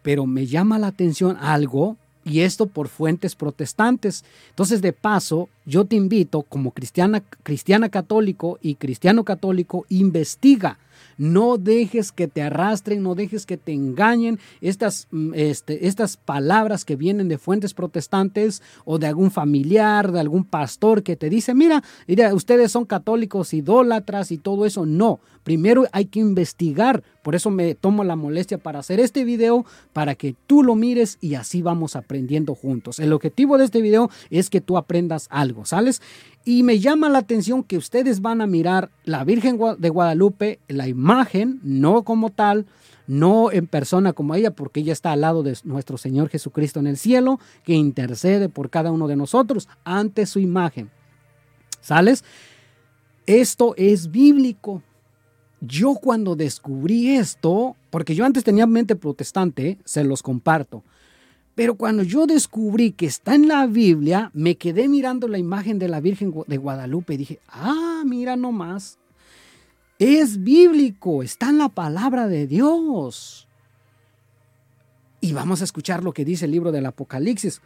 Pero 0.00 0.24
me 0.24 0.46
llama 0.46 0.78
la 0.78 0.86
atención 0.86 1.36
algo 1.38 1.98
y 2.26 2.40
esto 2.40 2.66
por 2.66 2.88
fuentes 2.88 3.36
protestantes. 3.36 4.24
Entonces, 4.50 4.82
de 4.82 4.92
paso, 4.92 5.48
yo 5.64 5.84
te 5.84 5.94
invito 5.94 6.42
como 6.42 6.72
cristiana, 6.72 7.22
cristiana 7.44 7.88
católico 7.88 8.58
y 8.60 8.74
cristiano 8.74 9.24
católico, 9.24 9.86
investiga 9.88 10.78
no 11.18 11.56
dejes 11.56 12.12
que 12.12 12.28
te 12.28 12.42
arrastren, 12.42 13.02
no 13.02 13.14
dejes 13.14 13.46
que 13.46 13.56
te 13.56 13.72
engañen 13.72 14.38
estas, 14.60 15.08
mm, 15.10 15.32
este, 15.34 15.86
estas 15.86 16.16
palabras 16.16 16.84
que 16.84 16.96
vienen 16.96 17.28
de 17.28 17.38
fuentes 17.38 17.74
protestantes 17.74 18.62
o 18.84 18.98
de 18.98 19.06
algún 19.06 19.30
familiar, 19.30 20.12
de 20.12 20.20
algún 20.20 20.44
pastor 20.44 21.02
que 21.02 21.16
te 21.16 21.30
dice, 21.30 21.54
mira, 21.54 21.82
mira, 22.06 22.34
ustedes 22.34 22.70
son 22.72 22.84
católicos, 22.84 23.54
idólatras 23.54 24.30
y 24.30 24.38
todo 24.38 24.66
eso. 24.66 24.84
No, 24.84 25.20
primero 25.42 25.86
hay 25.92 26.06
que 26.06 26.20
investigar. 26.20 27.02
Por 27.26 27.34
eso 27.34 27.50
me 27.50 27.74
tomo 27.74 28.04
la 28.04 28.14
molestia 28.14 28.56
para 28.56 28.78
hacer 28.78 29.00
este 29.00 29.24
video, 29.24 29.66
para 29.92 30.14
que 30.14 30.36
tú 30.46 30.62
lo 30.62 30.76
mires 30.76 31.18
y 31.20 31.34
así 31.34 31.60
vamos 31.60 31.96
aprendiendo 31.96 32.54
juntos. 32.54 33.00
El 33.00 33.12
objetivo 33.12 33.58
de 33.58 33.64
este 33.64 33.82
video 33.82 34.10
es 34.30 34.48
que 34.48 34.60
tú 34.60 34.76
aprendas 34.76 35.26
algo, 35.28 35.64
¿sales? 35.64 36.00
Y 36.44 36.62
me 36.62 36.78
llama 36.78 37.08
la 37.08 37.18
atención 37.18 37.64
que 37.64 37.78
ustedes 37.78 38.20
van 38.20 38.42
a 38.42 38.46
mirar 38.46 38.92
la 39.02 39.24
Virgen 39.24 39.58
de 39.76 39.88
Guadalupe, 39.88 40.60
la 40.68 40.86
imagen, 40.86 41.58
no 41.64 42.04
como 42.04 42.30
tal, 42.30 42.66
no 43.08 43.50
en 43.50 43.66
persona 43.66 44.12
como 44.12 44.36
ella, 44.36 44.52
porque 44.52 44.78
ella 44.78 44.92
está 44.92 45.10
al 45.10 45.22
lado 45.22 45.42
de 45.42 45.58
nuestro 45.64 45.98
Señor 45.98 46.28
Jesucristo 46.28 46.78
en 46.78 46.86
el 46.86 46.96
cielo, 46.96 47.40
que 47.64 47.72
intercede 47.72 48.48
por 48.48 48.70
cada 48.70 48.92
uno 48.92 49.08
de 49.08 49.16
nosotros 49.16 49.68
ante 49.82 50.26
su 50.26 50.38
imagen. 50.38 50.92
¿Sales? 51.80 52.22
Esto 53.26 53.74
es 53.76 54.12
bíblico. 54.12 54.84
Yo 55.60 55.94
cuando 55.94 56.36
descubrí 56.36 57.16
esto, 57.16 57.76
porque 57.90 58.14
yo 58.14 58.24
antes 58.24 58.44
tenía 58.44 58.66
mente 58.66 58.96
protestante, 58.96 59.78
se 59.84 60.04
los 60.04 60.22
comparto. 60.22 60.82
Pero 61.54 61.76
cuando 61.76 62.02
yo 62.02 62.26
descubrí 62.26 62.92
que 62.92 63.06
está 63.06 63.34
en 63.34 63.48
la 63.48 63.66
Biblia, 63.66 64.30
me 64.34 64.56
quedé 64.56 64.88
mirando 64.88 65.26
la 65.26 65.38
imagen 65.38 65.78
de 65.78 65.88
la 65.88 66.00
Virgen 66.00 66.34
de 66.46 66.56
Guadalupe 66.58 67.14
y 67.14 67.16
dije, 67.16 67.40
ah, 67.48 68.02
mira 68.04 68.36
nomás, 68.36 68.98
es 69.98 70.44
bíblico, 70.44 71.22
está 71.22 71.48
en 71.48 71.56
la 71.56 71.70
palabra 71.70 72.28
de 72.28 72.46
Dios. 72.46 73.48
Y 75.22 75.32
vamos 75.32 75.62
a 75.62 75.64
escuchar 75.64 76.04
lo 76.04 76.12
que 76.12 76.26
dice 76.26 76.44
el 76.44 76.50
libro 76.50 76.72
del 76.72 76.84
Apocalipsis, 76.84 77.62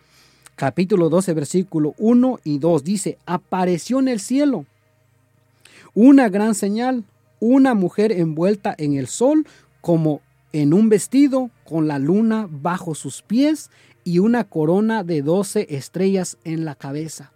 capítulo 0.55 1.09
12, 1.09 1.35
versículo 1.35 1.95
1 1.99 2.39
y 2.45 2.59
2. 2.59 2.85
Dice, 2.85 3.19
apareció 3.27 3.99
en 3.99 4.07
el 4.07 4.21
cielo 4.21 4.67
una 5.95 6.29
gran 6.29 6.55
señal, 6.55 7.05
una 7.41 7.75
mujer 7.75 8.13
envuelta 8.13 8.75
en 8.79 8.95
el 8.95 9.07
sol 9.07 9.47
como 9.81 10.21
en 10.53 10.75
un 10.75 10.89
vestido 10.89 11.51
con 11.65 11.89
la 11.89 11.99
luna 11.99 12.49
bajo 12.51 12.95
sus 12.95 13.23
pies 13.23 13.71
y 14.05 14.19
una 14.19 14.45
corona 14.45 15.05
de 15.05 15.23
doce 15.23 15.67
estrellas 15.71 16.39
en 16.45 16.65
la 16.65 16.75
cabeza. 16.75 17.33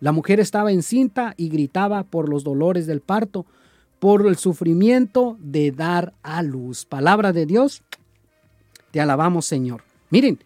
La 0.00 0.12
mujer 0.12 0.40
estaba 0.40 0.72
encinta 0.72 1.34
y 1.36 1.48
gritaba 1.48 2.02
por 2.02 2.28
los 2.28 2.44
dolores 2.44 2.86
del 2.86 3.00
parto, 3.00 3.46
por 3.98 4.26
el 4.26 4.36
sufrimiento 4.36 5.36
de 5.40 5.70
dar 5.70 6.12
a 6.22 6.42
luz. 6.42 6.84
Palabra 6.84 7.32
de 7.32 7.46
Dios, 7.46 7.82
te 8.90 9.00
alabamos 9.00 9.46
Señor. 9.46 9.82
Miren, 10.10 10.38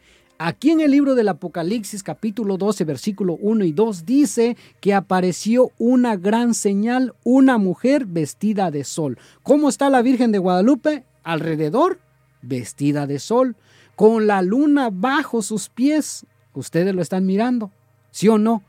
Aquí 0.42 0.70
en 0.70 0.81
el 0.81 0.92
libro 0.92 1.14
del 1.14 1.29
Apocalipsis 1.29 2.03
capítulo 2.03 2.57
12 2.57 2.87
versículo 2.87 3.37
1 3.42 3.62
y 3.62 3.72
2 3.72 4.07
dice 4.07 4.57
que 4.81 4.94
apareció 4.94 5.70
una 5.76 6.16
gran 6.16 6.55
señal, 6.55 7.12
una 7.24 7.59
mujer 7.59 8.07
vestida 8.07 8.70
de 8.70 8.85
sol. 8.85 9.18
¿Cómo 9.42 9.68
está 9.68 9.90
la 9.90 10.00
Virgen 10.00 10.33
de 10.33 10.38
Guadalupe? 10.38 11.05
Alrededor, 11.24 12.00
vestida 12.40 13.07
de 13.07 13.18
sol, 13.18 13.55
con 13.96 14.26
la 14.26 14.40
luna 14.40 14.88
bajo 14.90 15.42
sus 15.42 15.68
pies. 15.68 16.24
Ustedes 16.55 16.94
lo 16.94 17.03
están 17.03 17.26
mirando, 17.26 17.70
¿sí 18.11 18.29
o 18.29 18.38
no? 18.38 18.62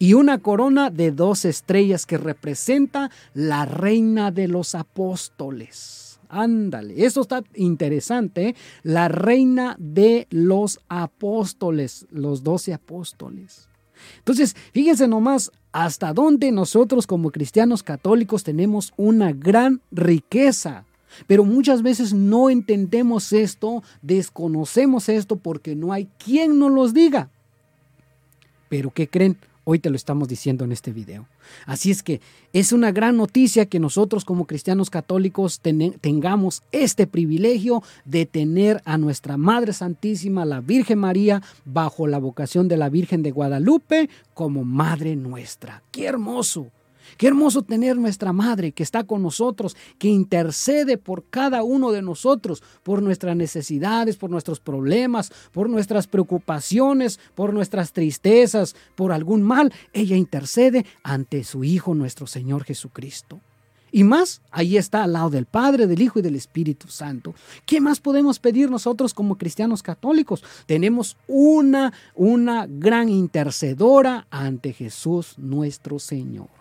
Y 0.00 0.14
una 0.14 0.38
corona 0.38 0.90
de 0.90 1.12
dos 1.12 1.44
estrellas 1.44 2.04
que 2.04 2.18
representa 2.18 3.12
la 3.32 3.64
reina 3.64 4.32
de 4.32 4.48
los 4.48 4.74
apóstoles. 4.74 6.09
Ándale, 6.30 7.04
eso 7.04 7.22
está 7.22 7.42
interesante. 7.54 8.54
La 8.84 9.08
reina 9.08 9.76
de 9.78 10.28
los 10.30 10.80
apóstoles, 10.88 12.06
los 12.10 12.44
doce 12.44 12.72
apóstoles. 12.72 13.68
Entonces, 14.18 14.54
fíjense 14.72 15.08
nomás 15.08 15.50
hasta 15.72 16.12
dónde 16.12 16.52
nosotros 16.52 17.06
como 17.06 17.30
cristianos 17.30 17.82
católicos 17.82 18.44
tenemos 18.44 18.92
una 18.96 19.32
gran 19.32 19.80
riqueza. 19.90 20.84
Pero 21.26 21.44
muchas 21.44 21.82
veces 21.82 22.14
no 22.14 22.48
entendemos 22.48 23.32
esto, 23.32 23.82
desconocemos 24.00 25.08
esto 25.08 25.34
porque 25.34 25.74
no 25.74 25.92
hay 25.92 26.08
quien 26.24 26.60
nos 26.60 26.70
los 26.70 26.94
diga. 26.94 27.28
Pero 28.68 28.92
¿qué 28.92 29.08
creen? 29.08 29.36
Hoy 29.72 29.78
te 29.78 29.88
lo 29.88 29.94
estamos 29.94 30.26
diciendo 30.26 30.64
en 30.64 30.72
este 30.72 30.92
video. 30.92 31.28
Así 31.64 31.92
es 31.92 32.02
que 32.02 32.20
es 32.52 32.72
una 32.72 32.90
gran 32.90 33.16
noticia 33.16 33.66
que 33.66 33.78
nosotros 33.78 34.24
como 34.24 34.48
cristianos 34.48 34.90
católicos 34.90 35.60
tengamos 35.60 36.64
este 36.72 37.06
privilegio 37.06 37.80
de 38.04 38.26
tener 38.26 38.82
a 38.84 38.98
nuestra 38.98 39.36
Madre 39.36 39.72
Santísima, 39.72 40.44
la 40.44 40.60
Virgen 40.60 40.98
María, 40.98 41.40
bajo 41.64 42.08
la 42.08 42.18
vocación 42.18 42.66
de 42.66 42.78
la 42.78 42.88
Virgen 42.88 43.22
de 43.22 43.30
Guadalupe 43.30 44.10
como 44.34 44.64
Madre 44.64 45.14
nuestra. 45.14 45.84
¡Qué 45.92 46.06
hermoso! 46.06 46.72
Qué 47.16 47.26
hermoso 47.26 47.62
tener 47.62 47.96
nuestra 47.96 48.32
Madre 48.32 48.72
que 48.72 48.82
está 48.82 49.04
con 49.04 49.22
nosotros, 49.22 49.76
que 49.98 50.08
intercede 50.08 50.98
por 50.98 51.24
cada 51.24 51.62
uno 51.62 51.92
de 51.92 52.02
nosotros, 52.02 52.62
por 52.82 53.02
nuestras 53.02 53.36
necesidades, 53.36 54.16
por 54.16 54.30
nuestros 54.30 54.60
problemas, 54.60 55.32
por 55.52 55.68
nuestras 55.68 56.06
preocupaciones, 56.06 57.20
por 57.34 57.52
nuestras 57.52 57.92
tristezas, 57.92 58.74
por 58.94 59.12
algún 59.12 59.42
mal. 59.42 59.72
Ella 59.92 60.16
intercede 60.16 60.86
ante 61.02 61.44
su 61.44 61.64
Hijo 61.64 61.94
nuestro 61.94 62.26
Señor 62.26 62.64
Jesucristo. 62.64 63.40
Y 63.92 64.04
más, 64.04 64.40
ahí 64.50 64.76
está 64.76 65.02
al 65.02 65.14
lado 65.14 65.30
del 65.30 65.46
Padre, 65.46 65.86
del 65.86 66.00
Hijo 66.00 66.18
y 66.20 66.22
del 66.22 66.36
Espíritu 66.36 66.88
Santo. 66.88 67.34
¿Qué 67.66 67.80
más 67.80 68.00
podemos 68.00 68.38
pedir 68.38 68.70
nosotros 68.70 69.14
como 69.14 69.36
cristianos 69.36 69.82
católicos? 69.82 70.44
Tenemos 70.66 71.16
una, 71.26 71.92
una 72.14 72.66
gran 72.68 73.08
intercedora 73.08 74.26
ante 74.30 74.72
Jesús 74.72 75.34
nuestro 75.38 75.98
Señor. 75.98 76.59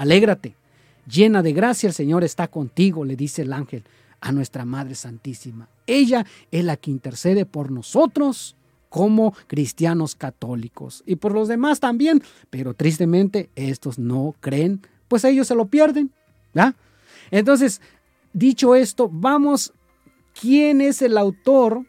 Alégrate, 0.00 0.54
llena 1.06 1.42
de 1.42 1.52
gracia, 1.52 1.86
el 1.86 1.92
Señor 1.92 2.24
está 2.24 2.48
contigo, 2.48 3.04
le 3.04 3.16
dice 3.16 3.42
el 3.42 3.52
ángel 3.52 3.84
a 4.22 4.32
nuestra 4.32 4.64
Madre 4.64 4.94
Santísima. 4.94 5.68
Ella 5.86 6.24
es 6.50 6.64
la 6.64 6.78
que 6.78 6.90
intercede 6.90 7.44
por 7.44 7.70
nosotros 7.70 8.56
como 8.88 9.34
cristianos 9.46 10.14
católicos 10.14 11.02
y 11.04 11.16
por 11.16 11.32
los 11.32 11.48
demás 11.48 11.80
también, 11.80 12.22
pero 12.48 12.72
tristemente 12.72 13.50
estos 13.56 13.98
no 13.98 14.34
creen, 14.40 14.80
pues 15.06 15.22
ellos 15.24 15.46
se 15.46 15.54
lo 15.54 15.66
pierden. 15.66 16.10
¿ya? 16.54 16.74
Entonces, 17.30 17.82
dicho 18.32 18.74
esto, 18.74 19.10
vamos, 19.12 19.74
¿quién 20.32 20.80
es 20.80 21.02
el 21.02 21.18
autor 21.18 21.84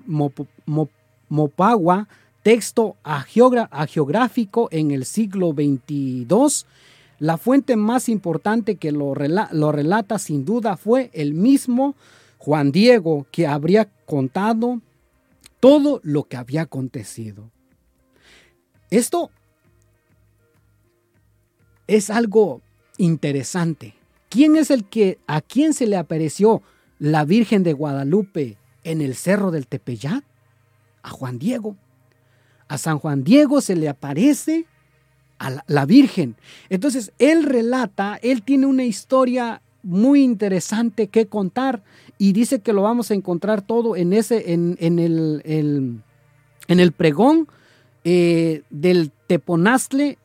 Mopagua, 1.28 2.08
texto 2.42 2.96
agiográfico 3.02 4.68
en 4.70 4.90
el 4.90 5.06
siglo 5.06 5.52
XXII, 5.52 6.26
la 7.22 7.38
fuente 7.38 7.76
más 7.76 8.08
importante 8.08 8.74
que 8.74 8.90
lo, 8.90 9.14
lo 9.14 9.70
relata 9.70 10.18
sin 10.18 10.44
duda 10.44 10.76
fue 10.76 11.08
el 11.12 11.34
mismo 11.34 11.94
Juan 12.38 12.72
Diego, 12.72 13.28
que 13.30 13.46
habría 13.46 13.88
contado 14.06 14.80
todo 15.60 16.00
lo 16.02 16.24
que 16.24 16.36
había 16.36 16.62
acontecido. 16.62 17.48
Esto 18.90 19.30
es 21.86 22.10
algo 22.10 22.60
interesante. 22.98 23.94
¿Quién 24.28 24.56
es 24.56 24.72
el 24.72 24.84
que 24.84 25.20
a 25.28 25.42
quién 25.42 25.74
se 25.74 25.86
le 25.86 25.96
apareció 25.96 26.60
la 26.98 27.24
Virgen 27.24 27.62
de 27.62 27.72
Guadalupe 27.72 28.58
en 28.82 29.00
el 29.00 29.14
cerro 29.14 29.52
del 29.52 29.68
Tepeyat? 29.68 30.24
A 31.04 31.10
Juan 31.10 31.38
Diego. 31.38 31.76
A 32.66 32.78
San 32.78 32.98
Juan 32.98 33.22
Diego 33.22 33.60
se 33.60 33.76
le 33.76 33.88
aparece 33.88 34.66
la, 35.66 35.86
Virgen. 35.86 36.36
Entonces, 36.68 37.12
él 37.18 37.44
relata, 37.44 38.18
él 38.22 38.42
tiene 38.42 38.66
una 38.66 38.84
historia 38.84 39.62
muy 39.82 40.22
interesante 40.22 41.08
que 41.08 41.26
contar 41.26 41.82
y 42.18 42.32
dice 42.32 42.60
que 42.60 42.72
lo 42.72 42.82
vamos 42.82 43.10
a 43.10 43.14
encontrar 43.14 43.62
todo 43.62 43.96
en 43.96 44.12
ese, 44.12 44.52
en, 44.52 44.76
el, 44.80 45.42
en 45.44 46.02
el 46.80 46.92
pregón 46.92 47.48
eh, 48.04 48.62
del 48.70 49.12
Teponazle, 49.26 50.18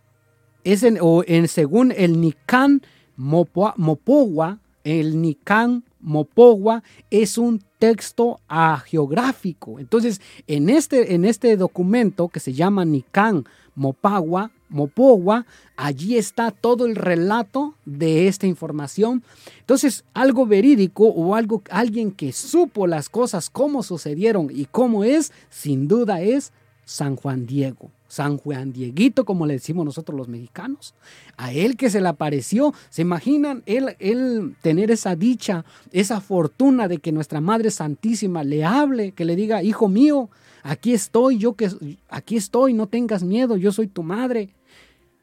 es 0.63 0.83
en, 0.83 0.97
o 1.01 1.23
en, 1.25 1.47
según 1.47 1.93
el 1.95 2.19
Nican 2.19 2.81
Mopogua, 3.15 4.59
el 4.83 5.21
Nican 5.21 5.83
Mopogua 5.99 6.83
es 7.09 7.37
un 7.37 7.61
texto 7.79 8.39
geográfico. 8.85 9.79
Entonces, 9.79 10.21
en 10.47 10.69
este, 10.69 11.13
en 11.13 11.25
este 11.25 11.55
documento 11.57 12.29
que 12.29 12.39
se 12.39 12.53
llama 12.53 12.85
Nican 12.85 13.45
Mopagua, 13.75 14.51
Mopogua, 14.69 15.45
allí 15.75 16.17
está 16.17 16.51
todo 16.51 16.85
el 16.85 16.95
relato 16.95 17.75
de 17.85 18.27
esta 18.27 18.47
información. 18.47 19.23
Entonces, 19.59 20.03
algo 20.13 20.45
verídico 20.45 21.05
o 21.05 21.35
algo, 21.35 21.61
alguien 21.69 22.11
que 22.11 22.31
supo 22.33 22.87
las 22.87 23.09
cosas, 23.09 23.49
cómo 23.49 23.83
sucedieron 23.83 24.49
y 24.51 24.65
cómo 24.65 25.03
es, 25.03 25.31
sin 25.49 25.87
duda 25.87 26.21
es 26.21 26.51
San 26.85 27.15
Juan 27.15 27.45
Diego. 27.45 27.91
San 28.07 28.37
Juan 28.37 28.71
Dieguito, 28.71 29.25
como 29.25 29.45
le 29.45 29.55
decimos 29.55 29.85
nosotros 29.85 30.17
los 30.17 30.27
mexicanos. 30.27 30.93
A 31.35 31.51
él 31.51 31.75
que 31.75 31.89
se 31.89 32.01
le 32.01 32.07
apareció, 32.07 32.73
¿se 32.89 33.01
imaginan 33.01 33.63
él, 33.65 33.95
él 33.99 34.55
tener 34.61 34.91
esa 34.91 35.15
dicha, 35.15 35.65
esa 35.91 36.21
fortuna 36.21 36.87
de 36.87 36.99
que 36.99 37.11
nuestra 37.11 37.41
Madre 37.41 37.69
Santísima 37.69 38.43
le 38.43 38.63
hable, 38.63 39.11
que 39.11 39.25
le 39.25 39.35
diga, 39.35 39.61
hijo 39.61 39.89
mío, 39.89 40.29
aquí 40.63 40.93
estoy, 40.93 41.37
yo 41.37 41.53
que 41.53 41.69
aquí 42.09 42.37
estoy, 42.37 42.73
no 42.73 42.87
tengas 42.87 43.23
miedo, 43.23 43.57
yo 43.57 43.71
soy 43.71 43.87
tu 43.87 44.03
madre. 44.03 44.49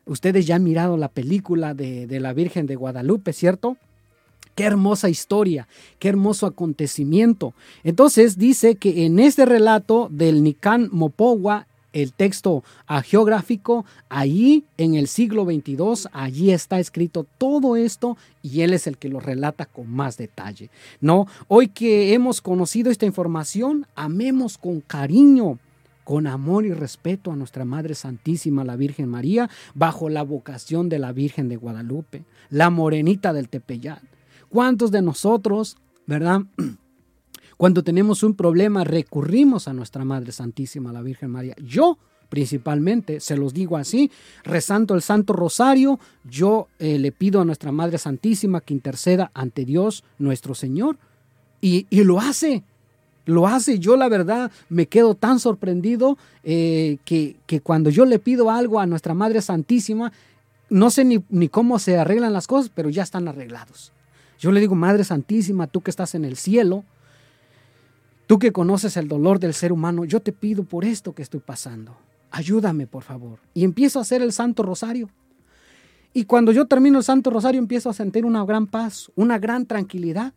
Ustedes 0.06 0.46
ya 0.46 0.56
han 0.56 0.64
mirado 0.64 0.96
la 0.96 1.08
película 1.08 1.74
de, 1.74 2.06
de 2.06 2.20
la 2.20 2.32
Virgen 2.32 2.66
de 2.66 2.76
Guadalupe, 2.76 3.32
¿cierto? 3.32 3.76
Qué 4.54 4.64
hermosa 4.64 5.08
historia, 5.08 5.66
qué 5.98 6.08
hermoso 6.08 6.46
acontecimiento. 6.46 7.54
Entonces 7.82 8.38
dice 8.38 8.76
que 8.76 9.04
en 9.06 9.18
este 9.18 9.44
relato 9.44 10.08
del 10.10 10.44
Nican 10.44 10.88
Mopogua, 10.92 11.66
el 11.94 12.12
texto 12.12 12.62
geográfico, 13.04 13.84
allí 14.08 14.64
en 14.76 14.94
el 14.94 15.08
siglo 15.08 15.44
22, 15.44 16.08
allí 16.12 16.50
está 16.50 16.78
escrito 16.80 17.24
todo 17.38 17.76
esto 17.76 18.16
y 18.42 18.60
él 18.62 18.74
es 18.74 18.86
el 18.86 18.98
que 18.98 19.08
lo 19.08 19.20
relata 19.20 19.64
con 19.64 19.88
más 19.88 20.16
detalle. 20.16 20.70
No, 21.00 21.26
hoy 21.48 21.68
que 21.68 22.12
hemos 22.12 22.40
conocido 22.40 22.90
esta 22.90 23.06
información, 23.06 23.86
amemos 23.94 24.58
con 24.58 24.80
cariño 24.80 25.58
con 26.04 26.26
amor 26.26 26.64
y 26.66 26.72
respeto 26.72 27.32
a 27.32 27.36
nuestra 27.36 27.64
Madre 27.64 27.94
Santísima, 27.94 28.64
la 28.64 28.76
Virgen 28.76 29.08
María, 29.08 29.50
bajo 29.74 30.08
la 30.08 30.22
vocación 30.22 30.88
de 30.88 30.98
la 30.98 31.12
Virgen 31.12 31.48
de 31.48 31.56
Guadalupe, 31.56 32.24
la 32.50 32.70
morenita 32.70 33.32
del 33.32 33.48
Tepeyat. 33.48 34.02
¿Cuántos 34.48 34.90
de 34.90 35.02
nosotros, 35.02 35.76
verdad? 36.06 36.42
Cuando 37.56 37.82
tenemos 37.82 38.22
un 38.22 38.34
problema, 38.34 38.84
recurrimos 38.84 39.68
a 39.68 39.72
nuestra 39.72 40.04
Madre 40.04 40.32
Santísima, 40.32 40.92
la 40.92 41.02
Virgen 41.02 41.30
María. 41.30 41.54
Yo 41.62 41.98
principalmente, 42.28 43.20
se 43.20 43.36
los 43.36 43.54
digo 43.54 43.76
así, 43.76 44.10
rezando 44.42 44.94
el 44.94 45.02
Santo 45.02 45.34
Rosario, 45.34 46.00
yo 46.24 46.66
eh, 46.80 46.98
le 46.98 47.12
pido 47.12 47.40
a 47.40 47.44
nuestra 47.44 47.70
Madre 47.70 47.96
Santísima 47.96 48.60
que 48.60 48.74
interceda 48.74 49.30
ante 49.34 49.64
Dios 49.64 50.02
nuestro 50.18 50.56
Señor. 50.56 50.98
Y, 51.60 51.86
lo 51.90 52.20
hace, 52.20 52.64
lo 53.26 53.46
hace. 53.46 53.78
Yo 53.78 53.96
la 53.96 54.08
verdad 54.08 54.50
me 54.68 54.86
quedo 54.86 55.14
tan 55.14 55.38
sorprendido 55.38 56.18
eh, 56.42 56.98
que, 57.04 57.36
que, 57.46 57.60
cuando 57.60 57.90
yo 57.90 58.04
le 58.04 58.18
pido 58.18 58.50
algo 58.50 58.80
a 58.80 58.86
nuestra 58.86 59.14
Madre 59.14 59.40
Santísima, 59.40 60.12
no 60.70 60.90
sé 60.90 61.04
ni, 61.04 61.22
ni 61.28 61.48
cómo 61.48 61.78
se 61.78 61.98
arreglan 61.98 62.32
las 62.32 62.46
cosas, 62.46 62.70
pero 62.74 62.90
ya 62.90 63.02
están 63.02 63.28
arreglados. 63.28 63.92
Yo 64.38 64.52
le 64.52 64.60
digo, 64.60 64.74
Madre 64.74 65.04
Santísima, 65.04 65.66
tú 65.66 65.80
que 65.80 65.90
estás 65.90 66.14
en 66.14 66.24
el 66.24 66.36
cielo, 66.36 66.84
tú 68.26 68.38
que 68.38 68.52
conoces 68.52 68.96
el 68.96 69.08
dolor 69.08 69.38
del 69.38 69.54
ser 69.54 69.72
humano, 69.72 70.04
yo 70.04 70.20
te 70.20 70.32
pido 70.32 70.64
por 70.64 70.84
esto 70.84 71.14
que 71.14 71.22
estoy 71.22 71.40
pasando. 71.40 71.96
Ayúdame, 72.30 72.86
por 72.86 73.04
favor. 73.04 73.38
Y 73.54 73.64
empiezo 73.64 73.98
a 73.98 74.02
hacer 74.02 74.20
el 74.20 74.32
Santo 74.32 74.62
Rosario. 74.62 75.08
Y 76.12 76.24
cuando 76.24 76.52
yo 76.52 76.66
termino 76.66 76.98
el 76.98 77.04
Santo 77.04 77.30
Rosario 77.30 77.60
empiezo 77.60 77.90
a 77.90 77.94
sentir 77.94 78.24
una 78.24 78.44
gran 78.44 78.66
paz, 78.66 79.10
una 79.14 79.38
gran 79.38 79.66
tranquilidad. 79.66 80.32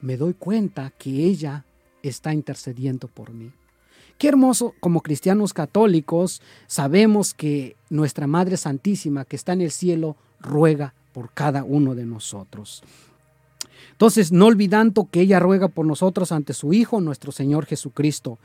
Me 0.00 0.16
doy 0.16 0.34
cuenta 0.34 0.92
que 0.96 1.10
ella 1.10 1.64
está 2.08 2.32
intercediendo 2.32 3.08
por 3.08 3.32
mí. 3.32 3.52
Qué 4.18 4.28
hermoso, 4.28 4.74
como 4.80 5.02
cristianos 5.02 5.52
católicos, 5.52 6.40
sabemos 6.66 7.34
que 7.34 7.76
nuestra 7.90 8.26
Madre 8.26 8.56
Santísima 8.56 9.24
que 9.24 9.36
está 9.36 9.52
en 9.52 9.60
el 9.60 9.70
cielo 9.70 10.16
ruega 10.40 10.94
por 11.12 11.32
cada 11.32 11.64
uno 11.64 11.94
de 11.94 12.06
nosotros. 12.06 12.82
Entonces, 13.90 14.32
no 14.32 14.46
olvidando 14.46 15.08
que 15.10 15.20
ella 15.20 15.40
ruega 15.40 15.68
por 15.68 15.86
nosotros 15.86 16.32
ante 16.32 16.52
su 16.52 16.72
Hijo, 16.72 17.00
nuestro 17.00 17.32
Señor 17.32 17.66
Jesucristo. 17.66 18.38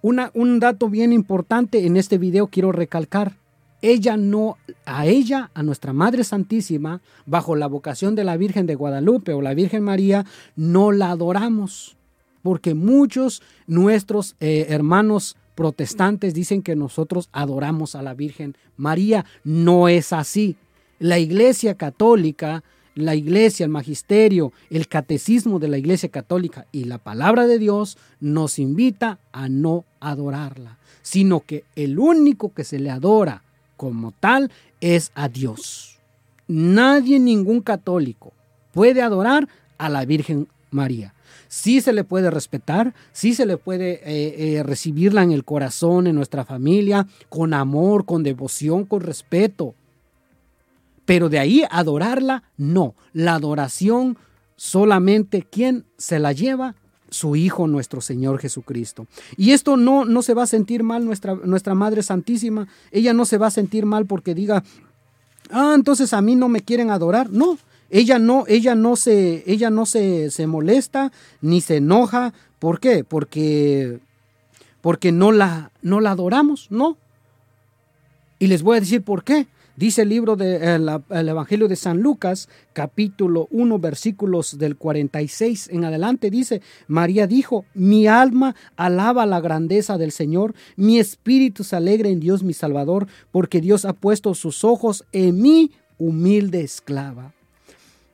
Un 0.00 0.58
dato 0.58 0.88
bien 0.88 1.12
importante 1.12 1.86
en 1.86 1.96
este 1.96 2.18
video 2.18 2.48
quiero 2.48 2.72
recalcar. 2.72 3.36
Ella 3.80 4.16
no, 4.16 4.58
a 4.86 5.06
ella, 5.06 5.50
a 5.54 5.62
nuestra 5.62 5.92
Madre 5.92 6.24
Santísima, 6.24 7.00
bajo 7.26 7.56
la 7.56 7.66
vocación 7.66 8.14
de 8.14 8.24
la 8.24 8.36
Virgen 8.36 8.66
de 8.66 8.76
Guadalupe 8.76 9.32
o 9.32 9.40
la 9.40 9.54
Virgen 9.54 9.82
María, 9.82 10.24
no 10.56 10.92
la 10.92 11.10
adoramos 11.10 11.96
porque 12.42 12.74
muchos 12.74 13.42
nuestros 13.66 14.36
eh, 14.40 14.66
hermanos 14.68 15.36
protestantes 15.54 16.34
dicen 16.34 16.62
que 16.62 16.76
nosotros 16.76 17.28
adoramos 17.32 17.94
a 17.94 18.02
la 18.02 18.14
Virgen 18.14 18.56
María. 18.76 19.24
No 19.44 19.88
es 19.88 20.12
así. 20.12 20.56
La 20.98 21.18
Iglesia 21.18 21.74
Católica, 21.74 22.62
la 22.94 23.14
Iglesia, 23.14 23.64
el 23.64 23.70
Magisterio, 23.70 24.52
el 24.70 24.88
Catecismo 24.88 25.58
de 25.58 25.68
la 25.68 25.78
Iglesia 25.78 26.08
Católica 26.08 26.66
y 26.72 26.84
la 26.84 26.98
palabra 26.98 27.46
de 27.46 27.58
Dios 27.58 27.98
nos 28.20 28.58
invita 28.58 29.18
a 29.32 29.48
no 29.48 29.84
adorarla, 30.00 30.78
sino 31.02 31.40
que 31.40 31.64
el 31.76 31.98
único 31.98 32.52
que 32.52 32.64
se 32.64 32.78
le 32.78 32.90
adora 32.90 33.42
como 33.76 34.12
tal 34.12 34.50
es 34.80 35.10
a 35.14 35.28
Dios. 35.28 35.98
Nadie, 36.46 37.18
ningún 37.18 37.60
católico 37.60 38.32
puede 38.72 39.02
adorar 39.02 39.48
a 39.78 39.88
la 39.88 40.04
Virgen 40.04 40.48
María 40.70 41.14
sí 41.48 41.80
se 41.80 41.92
le 41.92 42.04
puede 42.04 42.30
respetar, 42.30 42.94
sí 43.12 43.34
se 43.34 43.46
le 43.46 43.56
puede 43.56 44.00
eh, 44.04 44.56
eh, 44.58 44.62
recibirla 44.62 45.22
en 45.22 45.32
el 45.32 45.44
corazón, 45.44 46.06
en 46.06 46.16
nuestra 46.16 46.44
familia, 46.44 47.06
con 47.28 47.54
amor, 47.54 48.04
con 48.04 48.22
devoción, 48.22 48.84
con 48.84 49.00
respeto. 49.00 49.74
Pero 51.04 51.28
de 51.28 51.38
ahí 51.38 51.64
adorarla, 51.70 52.44
no. 52.56 52.94
La 53.12 53.34
adoración 53.34 54.18
solamente 54.56 55.42
quien 55.42 55.84
se 55.96 56.18
la 56.18 56.32
lleva 56.32 56.76
su 57.12 57.36
Hijo 57.36 57.66
nuestro 57.66 58.00
Señor 58.00 58.38
Jesucristo. 58.38 59.06
Y 59.36 59.52
esto 59.52 59.76
no, 59.76 60.04
no 60.04 60.22
se 60.22 60.34
va 60.34 60.44
a 60.44 60.46
sentir 60.46 60.82
mal 60.82 61.04
nuestra, 61.04 61.34
nuestra 61.34 61.74
Madre 61.74 62.02
Santísima. 62.02 62.68
Ella 62.90 63.12
no 63.12 63.24
se 63.24 63.38
va 63.38 63.48
a 63.48 63.50
sentir 63.50 63.86
mal 63.86 64.06
porque 64.06 64.34
diga, 64.34 64.64
ah, 65.50 65.74
entonces 65.76 66.12
a 66.12 66.22
mí 66.22 66.34
no 66.34 66.48
me 66.48 66.62
quieren 66.62 66.90
adorar. 66.90 67.30
No, 67.30 67.58
ella 67.92 68.18
no, 68.18 68.44
ella 68.48 68.74
no 68.74 68.96
se, 68.96 69.44
ella 69.46 69.68
no 69.68 69.84
se, 69.84 70.30
se 70.30 70.46
molesta 70.46 71.12
ni 71.42 71.60
se 71.60 71.76
enoja. 71.76 72.32
¿Por 72.58 72.80
qué? 72.80 73.04
Porque, 73.04 74.00
porque 74.80 75.12
no 75.12 75.30
la, 75.30 75.70
no 75.82 76.00
la 76.00 76.12
adoramos, 76.12 76.68
¿no? 76.70 76.96
Y 78.38 78.46
les 78.46 78.62
voy 78.62 78.78
a 78.78 78.80
decir 78.80 79.02
por 79.02 79.24
qué. 79.24 79.46
Dice 79.76 80.02
el 80.02 80.08
libro 80.08 80.36
del 80.36 80.86
de, 80.86 81.30
Evangelio 81.30 81.68
de 81.68 81.76
San 81.76 82.00
Lucas, 82.00 82.48
capítulo 82.72 83.46
1, 83.50 83.78
versículos 83.78 84.56
del 84.58 84.76
46 84.76 85.68
en 85.70 85.84
adelante, 85.84 86.30
dice, 86.30 86.62
María 86.88 87.26
dijo, 87.26 87.66
mi 87.74 88.06
alma 88.06 88.54
alaba 88.76 89.26
la 89.26 89.40
grandeza 89.40 89.98
del 89.98 90.12
Señor, 90.12 90.54
mi 90.76 90.98
espíritu 90.98 91.62
se 91.62 91.76
alegra 91.76 92.08
en 92.08 92.20
Dios 92.20 92.42
mi 92.42 92.54
Salvador, 92.54 93.06
porque 93.30 93.60
Dios 93.60 93.84
ha 93.84 93.92
puesto 93.92 94.34
sus 94.34 94.64
ojos 94.64 95.04
en 95.12 95.40
mi 95.40 95.72
humilde 95.98 96.62
esclava. 96.62 97.32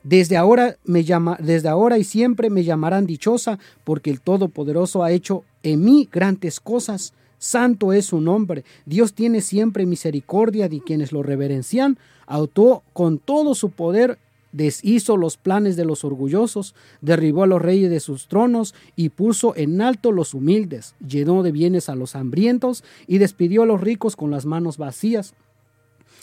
Desde 0.09 0.39
ahora, 0.39 0.79
me 0.87 1.05
llama, 1.05 1.37
desde 1.39 1.69
ahora 1.69 1.99
y 1.99 2.05
siempre 2.05 2.49
me 2.49 2.65
llamarán 2.65 3.05
dichosa, 3.05 3.59
porque 3.85 4.09
el 4.09 4.23
Todopoderoso 4.23 5.05
ha 5.05 5.11
hecho 5.11 5.45
en 5.63 5.85
mí 5.85 6.09
grandes 6.11 6.61
cosas. 6.61 7.13
Santo 7.37 7.93
es 7.93 8.07
su 8.07 8.19
nombre. 8.23 8.65
Dios 8.87 9.13
tiene 9.13 9.43
siempre 9.43 9.85
misericordia 9.85 10.71
de 10.71 10.81
quienes 10.81 11.13
lo 11.13 11.23
reverencian. 11.23 11.99
Autó 12.27 12.85
con 12.95 13.19
todo 13.19 13.55
su 13.55 13.69
poder, 13.69 14.19
deshizo 14.51 15.19
los 15.19 15.37
planes 15.37 15.77
de 15.77 15.85
los 15.85 16.05
orgullosos, 16.05 16.75
derribó 17.03 17.43
a 17.43 17.47
los 17.47 17.61
reyes 17.61 17.91
de 17.91 18.01
sus 18.01 18.29
tronos 18.29 18.75
y 18.97 19.11
puso 19.11 19.55
en 19.57 19.83
alto 19.83 20.11
los 20.11 20.33
humildes, 20.33 20.95
llenó 21.07 21.43
de 21.43 21.53
bienes 21.53 21.91
a 21.91 21.95
los 21.95 22.17
hambrientos 22.17 22.83
y 23.07 23.19
despidió 23.19 23.65
a 23.65 23.67
los 23.67 23.83
ricos 23.83 24.17
con 24.17 24.31
las 24.31 24.47
manos 24.47 24.79
vacías 24.79 25.35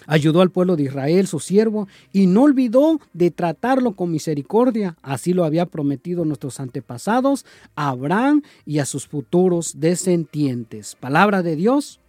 ayudó 0.07 0.41
al 0.41 0.51
pueblo 0.51 0.75
de 0.75 0.83
Israel, 0.83 1.27
su 1.27 1.39
siervo, 1.39 1.87
y 2.11 2.27
no 2.27 2.43
olvidó 2.43 2.99
de 3.13 3.31
tratarlo 3.31 3.95
con 3.95 4.11
misericordia. 4.11 4.97
Así 5.01 5.33
lo 5.33 5.43
había 5.43 5.65
prometido 5.65 6.25
nuestros 6.25 6.59
antepasados, 6.59 7.45
a 7.75 7.89
Abraham 7.89 8.41
y 8.65 8.79
a 8.79 8.85
sus 8.85 9.07
futuros 9.07 9.79
descendientes. 9.79 10.95
Palabra 10.95 11.43
de 11.43 11.55
Dios, 11.55 11.99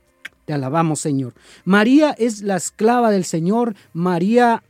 te 0.44 0.52
alabamos 0.52 1.00
Señor. 1.00 1.34
María 1.64 2.12
es 2.12 2.42
la 2.42 2.56
esclava 2.56 3.10
del 3.10 3.24
Señor. 3.24 3.74
María 3.92 4.62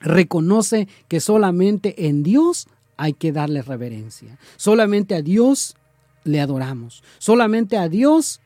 reconoce 0.00 0.88
que 1.08 1.20
solamente 1.20 2.08
en 2.08 2.22
Dios 2.22 2.66
hay 2.96 3.12
que 3.12 3.32
darle 3.32 3.62
reverencia. 3.62 4.38
Solamente 4.56 5.14
a 5.14 5.22
Dios 5.22 5.76
le 6.24 6.40
adoramos. 6.40 7.02
Solamente 7.18 7.76
a 7.76 7.88
Dios 7.88 8.40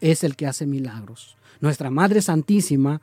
es 0.00 0.24
el 0.24 0.36
que 0.36 0.46
hace 0.46 0.66
milagros. 0.66 1.36
Nuestra 1.60 1.90
Madre 1.90 2.22
Santísima 2.22 3.00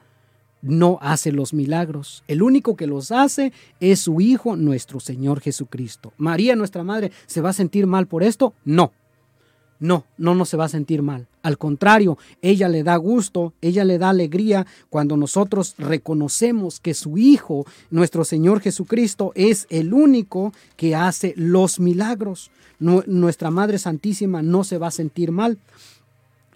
no 0.62 0.98
hace 1.02 1.32
los 1.32 1.54
milagros. 1.54 2.24
El 2.28 2.41
único 2.41 2.76
que 2.76 2.88
los 2.88 3.12
hace 3.12 3.54
es 3.80 4.00
su 4.00 4.22
Hijo, 4.22 4.56
nuestro 4.56 5.00
Señor 5.00 5.41
Jesucristo. 5.41 6.13
María, 6.17 6.56
nuestra 6.56 6.84
Madre, 6.84 7.12
¿se 7.26 7.41
va 7.41 7.50
a 7.50 7.54
sentir 7.54 7.88
mal 7.88 8.08
por 8.08 8.24
esto? 8.24 8.54
No. 8.65 8.91
No, 9.80 10.04
no, 10.17 10.36
no 10.36 10.43
se 10.43 10.58
va 10.58 10.65
a 10.65 10.69
sentir 10.69 11.02
mal. 11.02 11.28
Al 11.41 11.58
contrario, 11.58 12.17
ella 12.41 12.67
le 12.67 12.84
da 12.84 12.98
gusto, 12.98 13.54
ella 13.62 13.86
le 13.86 13.98
da 13.98 14.10
alegría 14.10 14.67
cuando 14.89 15.15
nosotros 15.15 15.76
reconocemos 15.78 16.82
que 16.82 16.93
su 16.93 17.17
Hijo, 17.17 17.65
nuestro 17.89 18.26
Señor 18.26 18.60
Jesucristo, 18.60 19.32
es 19.36 19.67
el 19.69 19.93
único 19.93 20.52
que 20.76 20.95
hace 20.95 21.34
los 21.38 21.80
milagros. 21.80 22.52
nuestra 22.80 23.52
Madre 23.52 23.78
Santísima 23.78 24.41
no 24.41 24.65
se 24.65 24.78
va 24.78 24.88
a 24.88 24.91
sentir 24.91 25.32
mal. 25.32 25.58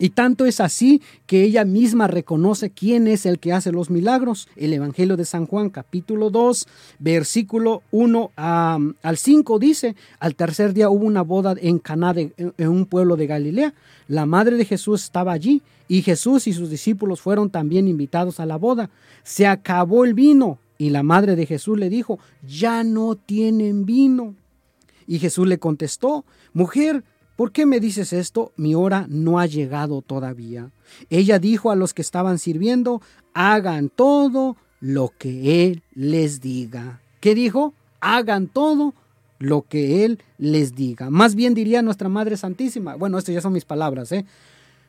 Y 0.03 0.09
tanto 0.09 0.45
es 0.45 0.59
así 0.59 1.01
que 1.25 1.45
ella 1.45 1.63
misma 1.63 2.07
reconoce 2.07 2.71
quién 2.71 3.07
es 3.07 3.25
el 3.25 3.39
que 3.39 3.53
hace 3.53 3.71
los 3.71 3.89
milagros. 3.89 4.49
El 4.57 4.73
Evangelio 4.73 5.15
de 5.15 5.23
San 5.23 5.45
Juan, 5.45 5.69
capítulo 5.69 6.29
2, 6.29 6.67
versículo 6.99 7.83
1 7.91 8.31
al 8.35 9.17
5 9.17 9.59
dice, 9.59 9.95
al 10.19 10.35
tercer 10.35 10.73
día 10.73 10.89
hubo 10.89 11.05
una 11.05 11.21
boda 11.21 11.55
en 11.57 11.79
Caná, 11.79 12.13
de, 12.13 12.33
en 12.35 12.67
un 12.67 12.85
pueblo 12.85 13.15
de 13.15 13.27
Galilea. 13.27 13.73
La 14.09 14.25
madre 14.25 14.57
de 14.57 14.65
Jesús 14.65 15.05
estaba 15.05 15.31
allí 15.31 15.61
y 15.87 16.01
Jesús 16.01 16.47
y 16.47 16.51
sus 16.51 16.69
discípulos 16.69 17.21
fueron 17.21 17.49
también 17.49 17.87
invitados 17.87 18.41
a 18.41 18.45
la 18.45 18.57
boda. 18.57 18.89
Se 19.23 19.47
acabó 19.47 20.03
el 20.03 20.13
vino 20.13 20.59
y 20.77 20.89
la 20.89 21.03
madre 21.03 21.37
de 21.37 21.45
Jesús 21.45 21.79
le 21.79 21.87
dijo, 21.87 22.19
ya 22.45 22.83
no 22.83 23.15
tienen 23.15 23.85
vino. 23.85 24.35
Y 25.07 25.19
Jesús 25.19 25.47
le 25.47 25.59
contestó, 25.59 26.25
mujer, 26.51 27.05
¿Por 27.43 27.51
qué 27.51 27.65
me 27.65 27.81
dices 27.81 28.13
esto? 28.13 28.53
Mi 28.55 28.73
hora 28.73 29.05
no 29.09 29.37
ha 29.37 29.47
llegado 29.47 30.01
todavía. 30.01 30.71
Ella 31.09 31.39
dijo 31.39 31.71
a 31.71 31.75
los 31.75 31.93
que 31.93 32.01
estaban 32.01 32.39
sirviendo, 32.39 33.01
hagan 33.33 33.89
todo 33.89 34.55
lo 34.79 35.11
que 35.17 35.65
Él 35.65 35.83
les 35.93 36.39
diga. 36.39 37.01
¿Qué 37.19 37.35
dijo? 37.35 37.73
Hagan 37.99 38.47
todo 38.47 38.93
lo 39.39 39.63
que 39.63 40.05
Él 40.05 40.19
les 40.37 40.73
diga. 40.73 41.09
Más 41.09 41.35
bien 41.35 41.53
diría 41.53 41.81
nuestra 41.81 42.07
Madre 42.07 42.37
Santísima, 42.37 42.95
bueno, 42.95 43.17
estas 43.17 43.35
ya 43.35 43.41
son 43.41 43.51
mis 43.51 43.65
palabras, 43.65 44.13
¿eh? 44.13 44.23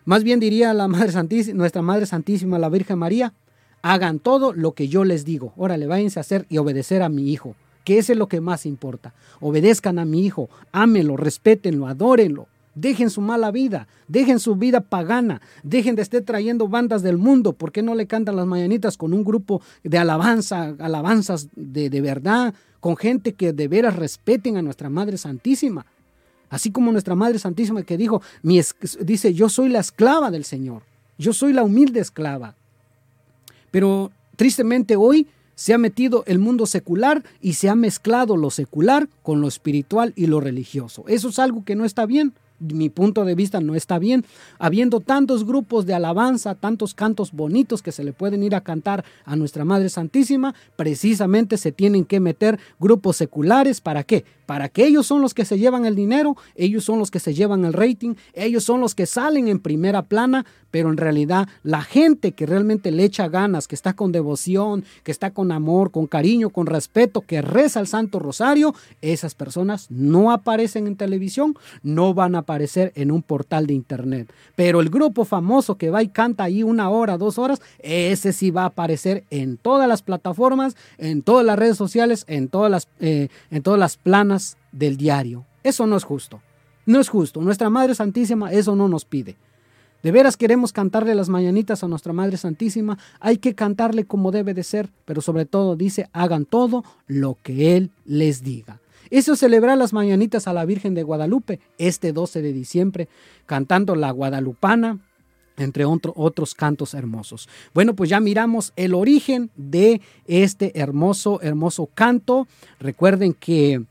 Más 0.04 0.22
bien 0.22 0.38
diría 0.38 0.72
la 0.74 0.86
Madre 0.86 1.10
Santísima, 1.10 1.58
nuestra 1.58 1.82
Madre 1.82 2.06
Santísima, 2.06 2.60
la 2.60 2.68
Virgen 2.68 3.00
María, 3.00 3.34
hagan 3.82 4.20
todo 4.20 4.52
lo 4.52 4.74
que 4.74 4.86
yo 4.86 5.02
les 5.02 5.24
digo. 5.24 5.54
Órale, 5.56 5.88
váyanse 5.88 6.20
a 6.20 6.22
hacer 6.22 6.46
y 6.48 6.58
obedecer 6.58 7.02
a 7.02 7.08
mi 7.08 7.32
Hijo. 7.32 7.56
Que 7.84 7.98
ese 7.98 8.12
es 8.12 8.18
lo 8.18 8.28
que 8.28 8.40
más 8.40 8.66
importa. 8.66 9.14
Obedezcan 9.40 9.98
a 9.98 10.04
mi 10.04 10.24
hijo, 10.24 10.48
ámenlo, 10.72 11.16
respétenlo, 11.16 11.86
adórenlo. 11.86 12.48
Dejen 12.74 13.08
su 13.08 13.20
mala 13.20 13.52
vida, 13.52 13.86
dejen 14.08 14.40
su 14.40 14.56
vida 14.56 14.80
pagana, 14.80 15.40
dejen 15.62 15.94
de 15.94 16.02
estar 16.02 16.22
trayendo 16.22 16.66
bandas 16.66 17.02
del 17.02 17.18
mundo. 17.18 17.52
¿Por 17.52 17.70
qué 17.70 17.82
no 17.82 17.94
le 17.94 18.08
cantan 18.08 18.34
las 18.34 18.46
mañanitas 18.46 18.96
con 18.96 19.12
un 19.12 19.22
grupo 19.22 19.62
de 19.84 19.96
alabanza, 19.96 20.74
alabanzas 20.80 21.48
de, 21.54 21.88
de 21.88 22.00
verdad, 22.00 22.52
con 22.80 22.96
gente 22.96 23.34
que 23.34 23.52
de 23.52 23.68
veras 23.68 23.94
respeten 23.94 24.56
a 24.56 24.62
nuestra 24.62 24.90
Madre 24.90 25.18
Santísima? 25.18 25.86
Así 26.50 26.72
como 26.72 26.90
nuestra 26.90 27.14
Madre 27.14 27.38
Santísima 27.38 27.84
que 27.84 27.96
dijo, 27.96 28.22
mi 28.42 28.60
dice, 29.00 29.34
yo 29.34 29.48
soy 29.48 29.68
la 29.68 29.78
esclava 29.78 30.32
del 30.32 30.44
Señor, 30.44 30.82
yo 31.16 31.32
soy 31.32 31.52
la 31.52 31.62
humilde 31.62 32.00
esclava. 32.00 32.56
Pero 33.70 34.10
tristemente 34.36 34.96
hoy 34.96 35.28
se 35.54 35.74
ha 35.74 35.78
metido 35.78 36.24
el 36.26 36.38
mundo 36.38 36.66
secular 36.66 37.24
y 37.40 37.54
se 37.54 37.68
ha 37.68 37.74
mezclado 37.74 38.36
lo 38.36 38.50
secular 38.50 39.08
con 39.22 39.40
lo 39.40 39.48
espiritual 39.48 40.12
y 40.16 40.26
lo 40.26 40.40
religioso. 40.40 41.04
Eso 41.08 41.28
es 41.28 41.38
algo 41.38 41.64
que 41.64 41.76
no 41.76 41.84
está 41.84 42.06
bien 42.06 42.34
mi 42.58 42.88
punto 42.88 43.24
de 43.24 43.34
vista 43.34 43.60
no 43.60 43.74
está 43.74 43.98
bien. 43.98 44.24
Habiendo 44.58 45.00
tantos 45.00 45.44
grupos 45.44 45.86
de 45.86 45.94
alabanza, 45.94 46.54
tantos 46.54 46.94
cantos 46.94 47.32
bonitos 47.32 47.82
que 47.82 47.92
se 47.92 48.04
le 48.04 48.12
pueden 48.12 48.42
ir 48.42 48.54
a 48.54 48.62
cantar 48.62 49.04
a 49.24 49.36
nuestra 49.36 49.64
Madre 49.64 49.88
Santísima, 49.88 50.54
precisamente 50.76 51.56
se 51.56 51.72
tienen 51.72 52.04
que 52.04 52.20
meter 52.20 52.58
grupos 52.78 53.16
seculares. 53.16 53.80
¿Para 53.80 54.04
qué? 54.04 54.24
Para 54.46 54.68
que 54.68 54.86
ellos 54.86 55.06
son 55.06 55.22
los 55.22 55.32
que 55.32 55.44
se 55.44 55.58
llevan 55.58 55.86
el 55.86 55.94
dinero, 55.94 56.36
ellos 56.54 56.84
son 56.84 56.98
los 56.98 57.10
que 57.10 57.18
se 57.18 57.34
llevan 57.34 57.64
el 57.64 57.72
rating, 57.72 58.14
ellos 58.34 58.64
son 58.64 58.80
los 58.80 58.94
que 58.94 59.06
salen 59.06 59.48
en 59.48 59.58
primera 59.58 60.02
plana, 60.02 60.44
pero 60.70 60.90
en 60.90 60.96
realidad 60.96 61.48
la 61.62 61.82
gente 61.82 62.32
que 62.32 62.46
realmente 62.46 62.90
le 62.90 63.04
echa 63.04 63.28
ganas, 63.28 63.66
que 63.66 63.74
está 63.74 63.94
con 63.94 64.12
devoción, 64.12 64.84
que 65.02 65.12
está 65.12 65.30
con 65.30 65.50
amor, 65.50 65.90
con 65.90 66.06
cariño, 66.06 66.50
con 66.50 66.66
respeto, 66.66 67.22
que 67.22 67.40
reza 67.40 67.80
el 67.80 67.86
Santo 67.86 68.18
Rosario, 68.18 68.74
esas 69.00 69.34
personas 69.34 69.90
no 69.90 70.30
aparecen 70.30 70.86
en 70.86 70.96
televisión, 70.96 71.54
no 71.82 72.12
van 72.12 72.34
a 72.34 72.42
aparecer 72.44 72.92
en 72.94 73.10
un 73.10 73.22
portal 73.22 73.66
de 73.66 73.74
internet. 73.74 74.32
Pero 74.54 74.80
el 74.80 74.90
grupo 74.90 75.24
famoso 75.24 75.76
que 75.76 75.90
va 75.90 76.02
y 76.02 76.08
canta 76.08 76.44
ahí 76.44 76.62
una 76.62 76.90
hora, 76.90 77.18
dos 77.18 77.38
horas, 77.38 77.60
ese 77.80 78.32
sí 78.32 78.50
va 78.50 78.62
a 78.62 78.66
aparecer 78.66 79.24
en 79.30 79.56
todas 79.56 79.88
las 79.88 80.02
plataformas, 80.02 80.76
en 80.98 81.22
todas 81.22 81.44
las 81.44 81.58
redes 81.58 81.76
sociales, 81.76 82.24
en 82.28 82.48
todas 82.48 82.70
las, 82.70 82.88
eh, 83.00 83.28
en 83.50 83.62
todas 83.62 83.80
las 83.80 83.96
planas 83.96 84.56
del 84.72 84.96
diario. 84.96 85.44
Eso 85.62 85.86
no 85.86 85.96
es 85.96 86.04
justo. 86.04 86.40
No 86.86 87.00
es 87.00 87.08
justo. 87.08 87.40
Nuestra 87.40 87.70
Madre 87.70 87.94
Santísima 87.94 88.52
eso 88.52 88.76
no 88.76 88.88
nos 88.88 89.04
pide. 89.04 89.36
De 90.04 90.12
veras 90.12 90.36
queremos 90.36 90.74
cantarle 90.74 91.14
las 91.14 91.30
mañanitas 91.30 91.82
a 91.82 91.88
nuestra 91.88 92.12
Madre 92.12 92.36
Santísima, 92.36 92.98
hay 93.20 93.38
que 93.38 93.54
cantarle 93.54 94.04
como 94.04 94.32
debe 94.32 94.52
de 94.52 94.62
ser, 94.62 94.90
pero 95.06 95.22
sobre 95.22 95.46
todo 95.46 95.76
dice, 95.76 96.10
hagan 96.12 96.44
todo 96.44 96.84
lo 97.06 97.38
que 97.42 97.74
Él 97.78 97.90
les 98.04 98.42
diga. 98.42 98.80
Eso 99.14 99.36
celebrar 99.36 99.78
las 99.78 99.92
mañanitas 99.92 100.48
a 100.48 100.52
la 100.52 100.64
Virgen 100.64 100.94
de 100.94 101.04
Guadalupe 101.04 101.60
este 101.78 102.12
12 102.12 102.42
de 102.42 102.52
diciembre, 102.52 103.08
cantando 103.46 103.94
la 103.94 104.10
guadalupana, 104.10 104.98
entre 105.56 105.84
otros 105.84 106.54
cantos 106.54 106.94
hermosos. 106.94 107.48
Bueno, 107.74 107.94
pues 107.94 108.10
ya 108.10 108.18
miramos 108.18 108.72
el 108.74 108.92
origen 108.92 109.52
de 109.54 110.00
este 110.26 110.80
hermoso, 110.80 111.40
hermoso 111.42 111.88
canto. 111.94 112.48
Recuerden 112.80 113.34
que 113.34 113.84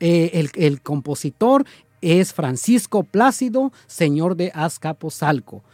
eh, 0.00 0.30
el, 0.32 0.48
el, 0.54 0.80
compositor 0.80 1.66
es 2.00 2.32
Francisco 2.32 3.02
Plácido, 3.02 3.74
señor 3.86 4.36
de 4.36 4.52
Azcapotzalco. 4.54 5.64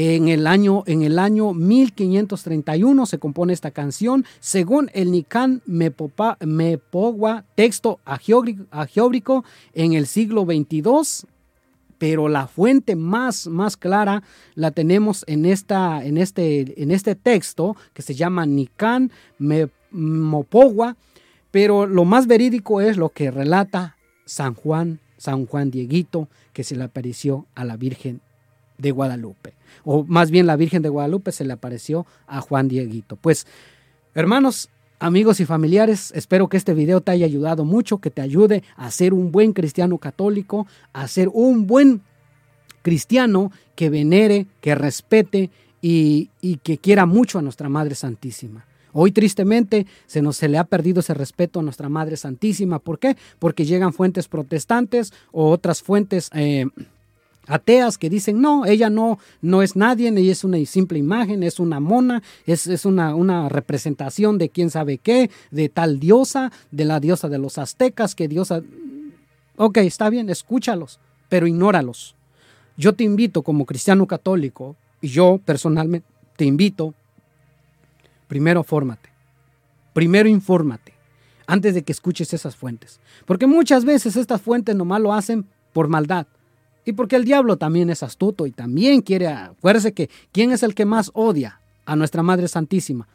En 0.00 0.28
el, 0.28 0.46
año, 0.46 0.84
en 0.86 1.02
el 1.02 1.18
año 1.18 1.52
1531 1.52 3.04
se 3.04 3.18
compone 3.18 3.52
esta 3.52 3.72
canción, 3.72 4.24
según 4.38 4.92
el 4.94 5.10
Nican 5.10 5.60
Mepogua, 5.66 6.36
texto 7.56 7.98
agióbrico 8.04 9.44
en 9.74 9.94
el 9.94 10.06
siglo 10.06 10.44
XXII, 10.44 11.28
pero 11.98 12.28
la 12.28 12.46
fuente 12.46 12.94
más, 12.94 13.48
más 13.48 13.76
clara 13.76 14.22
la 14.54 14.70
tenemos 14.70 15.24
en, 15.26 15.44
esta, 15.44 16.04
en, 16.04 16.16
este, 16.16 16.80
en 16.80 16.92
este 16.92 17.16
texto 17.16 17.74
que 17.92 18.02
se 18.02 18.14
llama 18.14 18.46
Nican 18.46 19.10
Mepogua, 19.90 20.96
pero 21.50 21.86
lo 21.86 22.04
más 22.04 22.28
verídico 22.28 22.80
es 22.80 22.96
lo 22.96 23.08
que 23.08 23.32
relata 23.32 23.96
San 24.26 24.54
Juan, 24.54 25.00
San 25.16 25.46
Juan 25.46 25.72
Dieguito, 25.72 26.28
que 26.52 26.62
se 26.62 26.76
le 26.76 26.84
apareció 26.84 27.46
a 27.56 27.64
la 27.64 27.76
Virgen 27.76 28.20
de 28.78 28.90
Guadalupe. 28.90 29.54
O 29.84 30.04
más 30.04 30.30
bien 30.30 30.46
la 30.46 30.56
Virgen 30.56 30.82
de 30.82 30.88
Guadalupe 30.88 31.32
se 31.32 31.44
le 31.44 31.52
apareció 31.52 32.06
a 32.26 32.40
Juan 32.40 32.68
Dieguito. 32.68 33.16
Pues, 33.16 33.46
hermanos, 34.14 34.70
amigos 34.98 35.40
y 35.40 35.44
familiares, 35.44 36.12
espero 36.14 36.48
que 36.48 36.56
este 36.56 36.74
video 36.74 37.00
te 37.00 37.12
haya 37.12 37.26
ayudado 37.26 37.64
mucho, 37.64 37.98
que 37.98 38.10
te 38.10 38.22
ayude 38.22 38.62
a 38.76 38.90
ser 38.90 39.12
un 39.14 39.30
buen 39.30 39.52
cristiano 39.52 39.98
católico, 39.98 40.66
a 40.92 41.06
ser 41.08 41.28
un 41.32 41.66
buen 41.66 42.02
cristiano 42.82 43.52
que 43.74 43.90
venere, 43.90 44.46
que 44.60 44.74
respete 44.74 45.50
y, 45.80 46.30
que 46.62 46.78
quiera 46.78 47.06
mucho 47.06 47.38
a 47.38 47.42
nuestra 47.42 47.68
Madre 47.68 47.94
Santísima. 47.94 48.64
Hoy 48.92 49.12
tristemente 49.12 49.86
se 50.06 50.22
nos 50.22 50.36
se 50.36 50.48
le 50.48 50.58
ha 50.58 50.64
perdido 50.64 51.00
ese 51.00 51.14
respeto 51.14 51.60
a 51.60 51.62
nuestra 51.62 51.88
Madre 51.88 52.16
Santísima. 52.16 52.78
¿Por 52.78 52.98
qué? 52.98 53.16
Porque 53.38 53.64
llegan 53.64 53.92
fuentes 53.92 54.26
protestantes 54.26 55.12
o 55.30 55.50
otras 55.50 55.82
fuentes 55.82 56.30
eh, 56.32 56.66
ateas 57.48 57.98
que 57.98 58.10
dicen, 58.10 58.40
no, 58.40 58.66
ella 58.66 58.90
no, 58.90 59.18
no 59.40 59.62
es 59.62 59.74
nadie, 59.74 60.08
ella 60.08 60.32
es 60.32 60.44
una 60.44 60.64
simple 60.66 60.98
imagen, 60.98 61.42
es 61.42 61.58
una 61.58 61.80
mona, 61.80 62.22
es, 62.46 62.66
es 62.66 62.84
una, 62.84 63.14
una, 63.14 63.48
representación 63.48 64.38
de 64.38 64.50
quién 64.50 64.70
sabe 64.70 64.98
qué, 64.98 65.30
de 65.50 65.68
tal 65.68 65.98
diosa, 65.98 66.52
de 66.70 66.84
la 66.84 67.00
diosa 67.00 67.28
de 67.28 67.38
los 67.38 67.58
aztecas, 67.58 68.14
que 68.14 68.28
diosa... 68.28 68.62
Ok, 69.56 69.78
está 69.78 70.08
bien, 70.10 70.30
escúchalos, 70.30 71.00
pero 71.28 71.46
ignóralos. 71.46 72.14
Yo 72.76 72.92
te 72.92 73.02
invito 73.02 73.42
como 73.42 73.66
cristiano 73.66 74.06
católico, 74.06 74.76
y 75.00 75.08
yo 75.08 75.40
personalmente 75.44 76.06
te 76.36 76.44
invito, 76.44 76.94
primero 78.28 78.62
fórmate, 78.62 79.08
primero 79.94 80.28
infórmate, 80.28 80.94
antes 81.46 81.74
de 81.74 81.82
que 81.82 81.92
escuches 81.92 82.32
esas 82.34 82.54
fuentes. 82.54 83.00
Porque 83.24 83.46
muchas 83.46 83.84
veces 83.84 84.16
estas 84.16 84.42
fuentes 84.42 84.76
nomás 84.76 85.00
lo 85.00 85.14
hacen 85.14 85.46
por 85.72 85.88
maldad 85.88 86.26
y 86.88 86.94
porque 86.94 87.16
el 87.16 87.26
diablo 87.26 87.58
también 87.58 87.90
es 87.90 88.02
astuto 88.02 88.46
y 88.46 88.50
también 88.50 89.02
quiere, 89.02 89.26
acuérdese 89.26 89.92
que 89.92 90.08
¿quién 90.32 90.52
es 90.52 90.62
el 90.62 90.74
que 90.74 90.86
más 90.86 91.10
odia 91.12 91.60
a 91.84 91.96
nuestra 91.96 92.22
Madre 92.22 92.48
Santísima? 92.48 93.06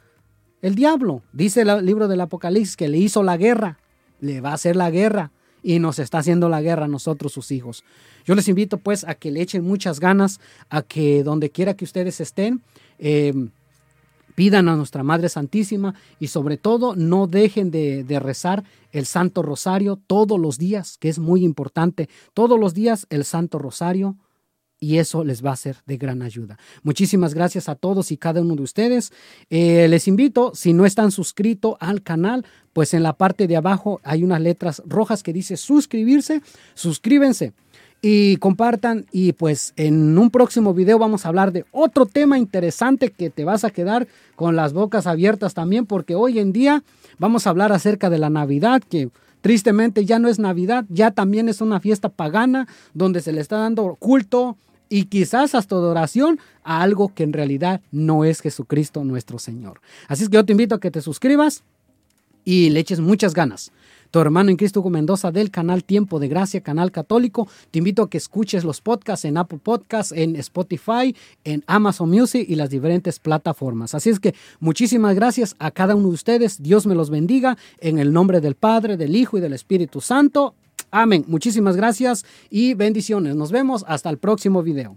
El 0.62 0.75
diablo, 0.75 1.23
dice 1.33 1.62
el 1.62 1.83
libro 1.83 2.07
del 2.07 2.21
Apocalipsis, 2.21 2.77
que 2.77 2.88
le 2.88 2.99
hizo 2.99 3.23
la 3.23 3.36
guerra, 3.36 3.79
le 4.19 4.41
va 4.41 4.51
a 4.51 4.53
hacer 4.53 4.75
la 4.75 4.91
guerra 4.91 5.31
y 5.63 5.79
nos 5.79 5.97
está 5.97 6.19
haciendo 6.19 6.49
la 6.49 6.62
guerra 6.62 6.86
a 6.86 6.88
nosotros, 6.88 7.33
sus 7.33 7.49
hijos. 7.49 7.83
Yo 8.25 8.36
les 8.36 8.47
invito 8.47 8.77
pues 8.77 9.05
a 9.05 9.15
que 9.15 9.31
le 9.31 9.41
echen 9.41 9.63
muchas 9.63 9.99
ganas, 9.99 10.39
a 10.69 10.83
que 10.83 11.23
donde 11.23 11.49
quiera 11.49 11.73
que 11.73 11.86
ustedes 11.86 12.21
estén, 12.21 12.62
eh, 12.99 13.33
pidan 14.36 14.69
a 14.69 14.76
nuestra 14.76 15.04
Madre 15.04 15.30
Santísima 15.30 15.96
y 16.19 16.28
sobre 16.28 16.58
todo 16.58 16.96
no 16.96 17.28
dejen 17.28 17.72
de, 17.72 18.19
rezar 18.19 18.63
el 18.91 19.06
Santo 19.06 19.41
Rosario 19.41 20.00
todos 20.08 20.39
los 20.39 20.58
días, 20.58 20.98
que 20.98 21.10
es 21.10 21.19
muy 21.19 21.43
importante. 21.43 22.10
Todos 22.34 22.60
los 22.60 22.74
días 22.74 23.08
el 23.10 23.26
Santo 23.26 23.60
Rosario 23.60 24.17
y 24.80 24.98
eso 24.98 25.24
les 25.24 25.43
va 25.43 25.52
a 25.52 25.56
ser 25.56 25.78
de 25.86 25.98
gran 25.98 26.22
ayuda. 26.22 26.58
Muchísimas 26.84 27.34
gracias 27.34 27.69
a 27.69 27.76
todos 27.76 28.12
y 28.12 28.17
cada 28.17 28.41
uno 28.41 28.56
de 28.56 28.63
ustedes. 28.63 29.13
Eh, 29.50 29.88
les 29.88 30.08
invito, 30.08 30.52
si 30.54 30.74
no 30.74 30.86
están 30.86 31.12
suscritos 31.12 31.76
al 31.80 32.04
canal, 32.04 32.46
pues 32.74 32.93
en 32.93 33.02
la 33.02 33.13
parte 33.13 33.48
de 33.48 33.56
abajo 33.56 34.02
hay 34.04 34.24
unas 34.24 34.41
letras 34.41 34.84
rojas 34.86 35.24
que 35.24 35.32
dice 35.32 35.58
suscribirse, 35.58 36.41
suscríbense 36.74 37.54
y 38.05 38.35
compartan 38.35 39.05
y 39.13 39.31
pues 39.31 39.71
en 39.77 40.17
un 40.17 40.29
próximo 40.29 40.73
video 40.73 40.99
vamos 40.99 41.25
a 41.25 41.29
hablar 41.29 41.53
de 41.53 41.63
otro 41.71 42.05
tema 42.05 42.37
interesante 42.37 43.11
que 43.11 43.29
te 43.29 43.45
vas 43.45 43.63
a 43.63 43.69
quedar 43.69 44.09
con 44.35 44.57
las 44.57 44.73
bocas 44.73 45.07
abiertas 45.07 45.53
también 45.53 45.85
porque 45.85 46.13
hoy 46.13 46.37
en 46.37 46.51
día 46.51 46.83
vamos 47.17 47.47
a 47.47 47.51
hablar 47.51 47.71
acerca 47.71 48.09
de 48.09 48.19
la 48.19 48.29
Navidad 48.29 48.83
que 48.83 49.07
tristemente 49.39 50.03
ya 50.03 50.19
no 50.19 50.27
es 50.27 50.37
Navidad, 50.37 50.83
ya 50.89 51.11
también 51.11 51.47
es 51.47 51.61
una 51.61 51.79
fiesta 51.79 52.09
pagana 52.09 52.67
donde 52.93 53.21
se 53.21 53.31
le 53.31 53.39
está 53.39 53.55
dando 53.55 53.95
culto 53.95 54.57
y 54.89 55.05
quizás 55.05 55.55
hasta 55.55 55.75
adoración 55.75 56.41
a 56.65 56.81
algo 56.81 57.13
que 57.15 57.23
en 57.23 57.31
realidad 57.31 57.79
no 57.93 58.25
es 58.25 58.41
Jesucristo 58.41 59.05
nuestro 59.05 59.39
Señor. 59.39 59.79
Así 60.09 60.23
es 60.23 60.29
que 60.29 60.35
yo 60.35 60.45
te 60.45 60.51
invito 60.51 60.75
a 60.75 60.81
que 60.81 60.91
te 60.91 61.01
suscribas 61.01 61.63
y 62.43 62.69
le 62.69 62.81
eches 62.81 62.99
muchas 62.99 63.33
ganas 63.33 63.71
tu 64.13 64.19
hermano 64.19 64.52
en 64.52 64.58
Cristo 64.58 64.88
Mendoza 64.91 65.32
del 65.32 65.49
canal 65.49 65.84
Tiempo 65.84 66.19
de 66.19 66.28
Gracia, 66.28 66.62
canal 66.62 66.91
católico. 66.91 67.47
Te 67.71 67.80
invito 67.80 68.04
a 68.04 68.10
que 68.12 68.19
escuches 68.19 68.63
los 68.63 68.80
podcasts 68.80 69.26
en 69.26 69.38
Apple 69.38 69.58
Podcasts, 69.58 70.13
en 70.15 70.36
Spotify, 70.36 71.15
en 71.43 71.63
Amazon 71.65 72.12
Music 72.12 72.45
y 72.47 72.54
las 72.54 72.69
diferentes 72.69 73.17
plataformas. 73.17 73.95
Así 73.95 74.12
es 74.12 74.19
que 74.19 74.36
muchísimas 74.60 75.15
gracias 75.15 75.56
a 75.58 75.71
cada 75.71 75.95
uno 75.95 76.10
de 76.10 76.13
ustedes. 76.13 76.62
Dios 76.62 76.86
me 76.86 76.93
los 76.93 77.10
bendiga 77.10 77.58
en 77.80 77.97
el 77.97 78.13
nombre 78.13 78.39
del 78.39 78.54
Padre, 78.54 78.97
del 78.97 79.15
Hijo 79.15 79.39
y 79.39 79.41
del 79.41 79.54
Espíritu 79.54 79.99
Santo. 79.99 80.54
Amén. 80.91 81.26
Muchísimas 81.28 81.76
gracias 81.76 82.23
y 82.52 82.76
bendiciones. 82.76 83.36
Nos 83.36 83.52
vemos 83.52 83.84
hasta 83.88 84.12
el 84.12 84.19
próximo 84.19 84.62
video. 84.62 84.95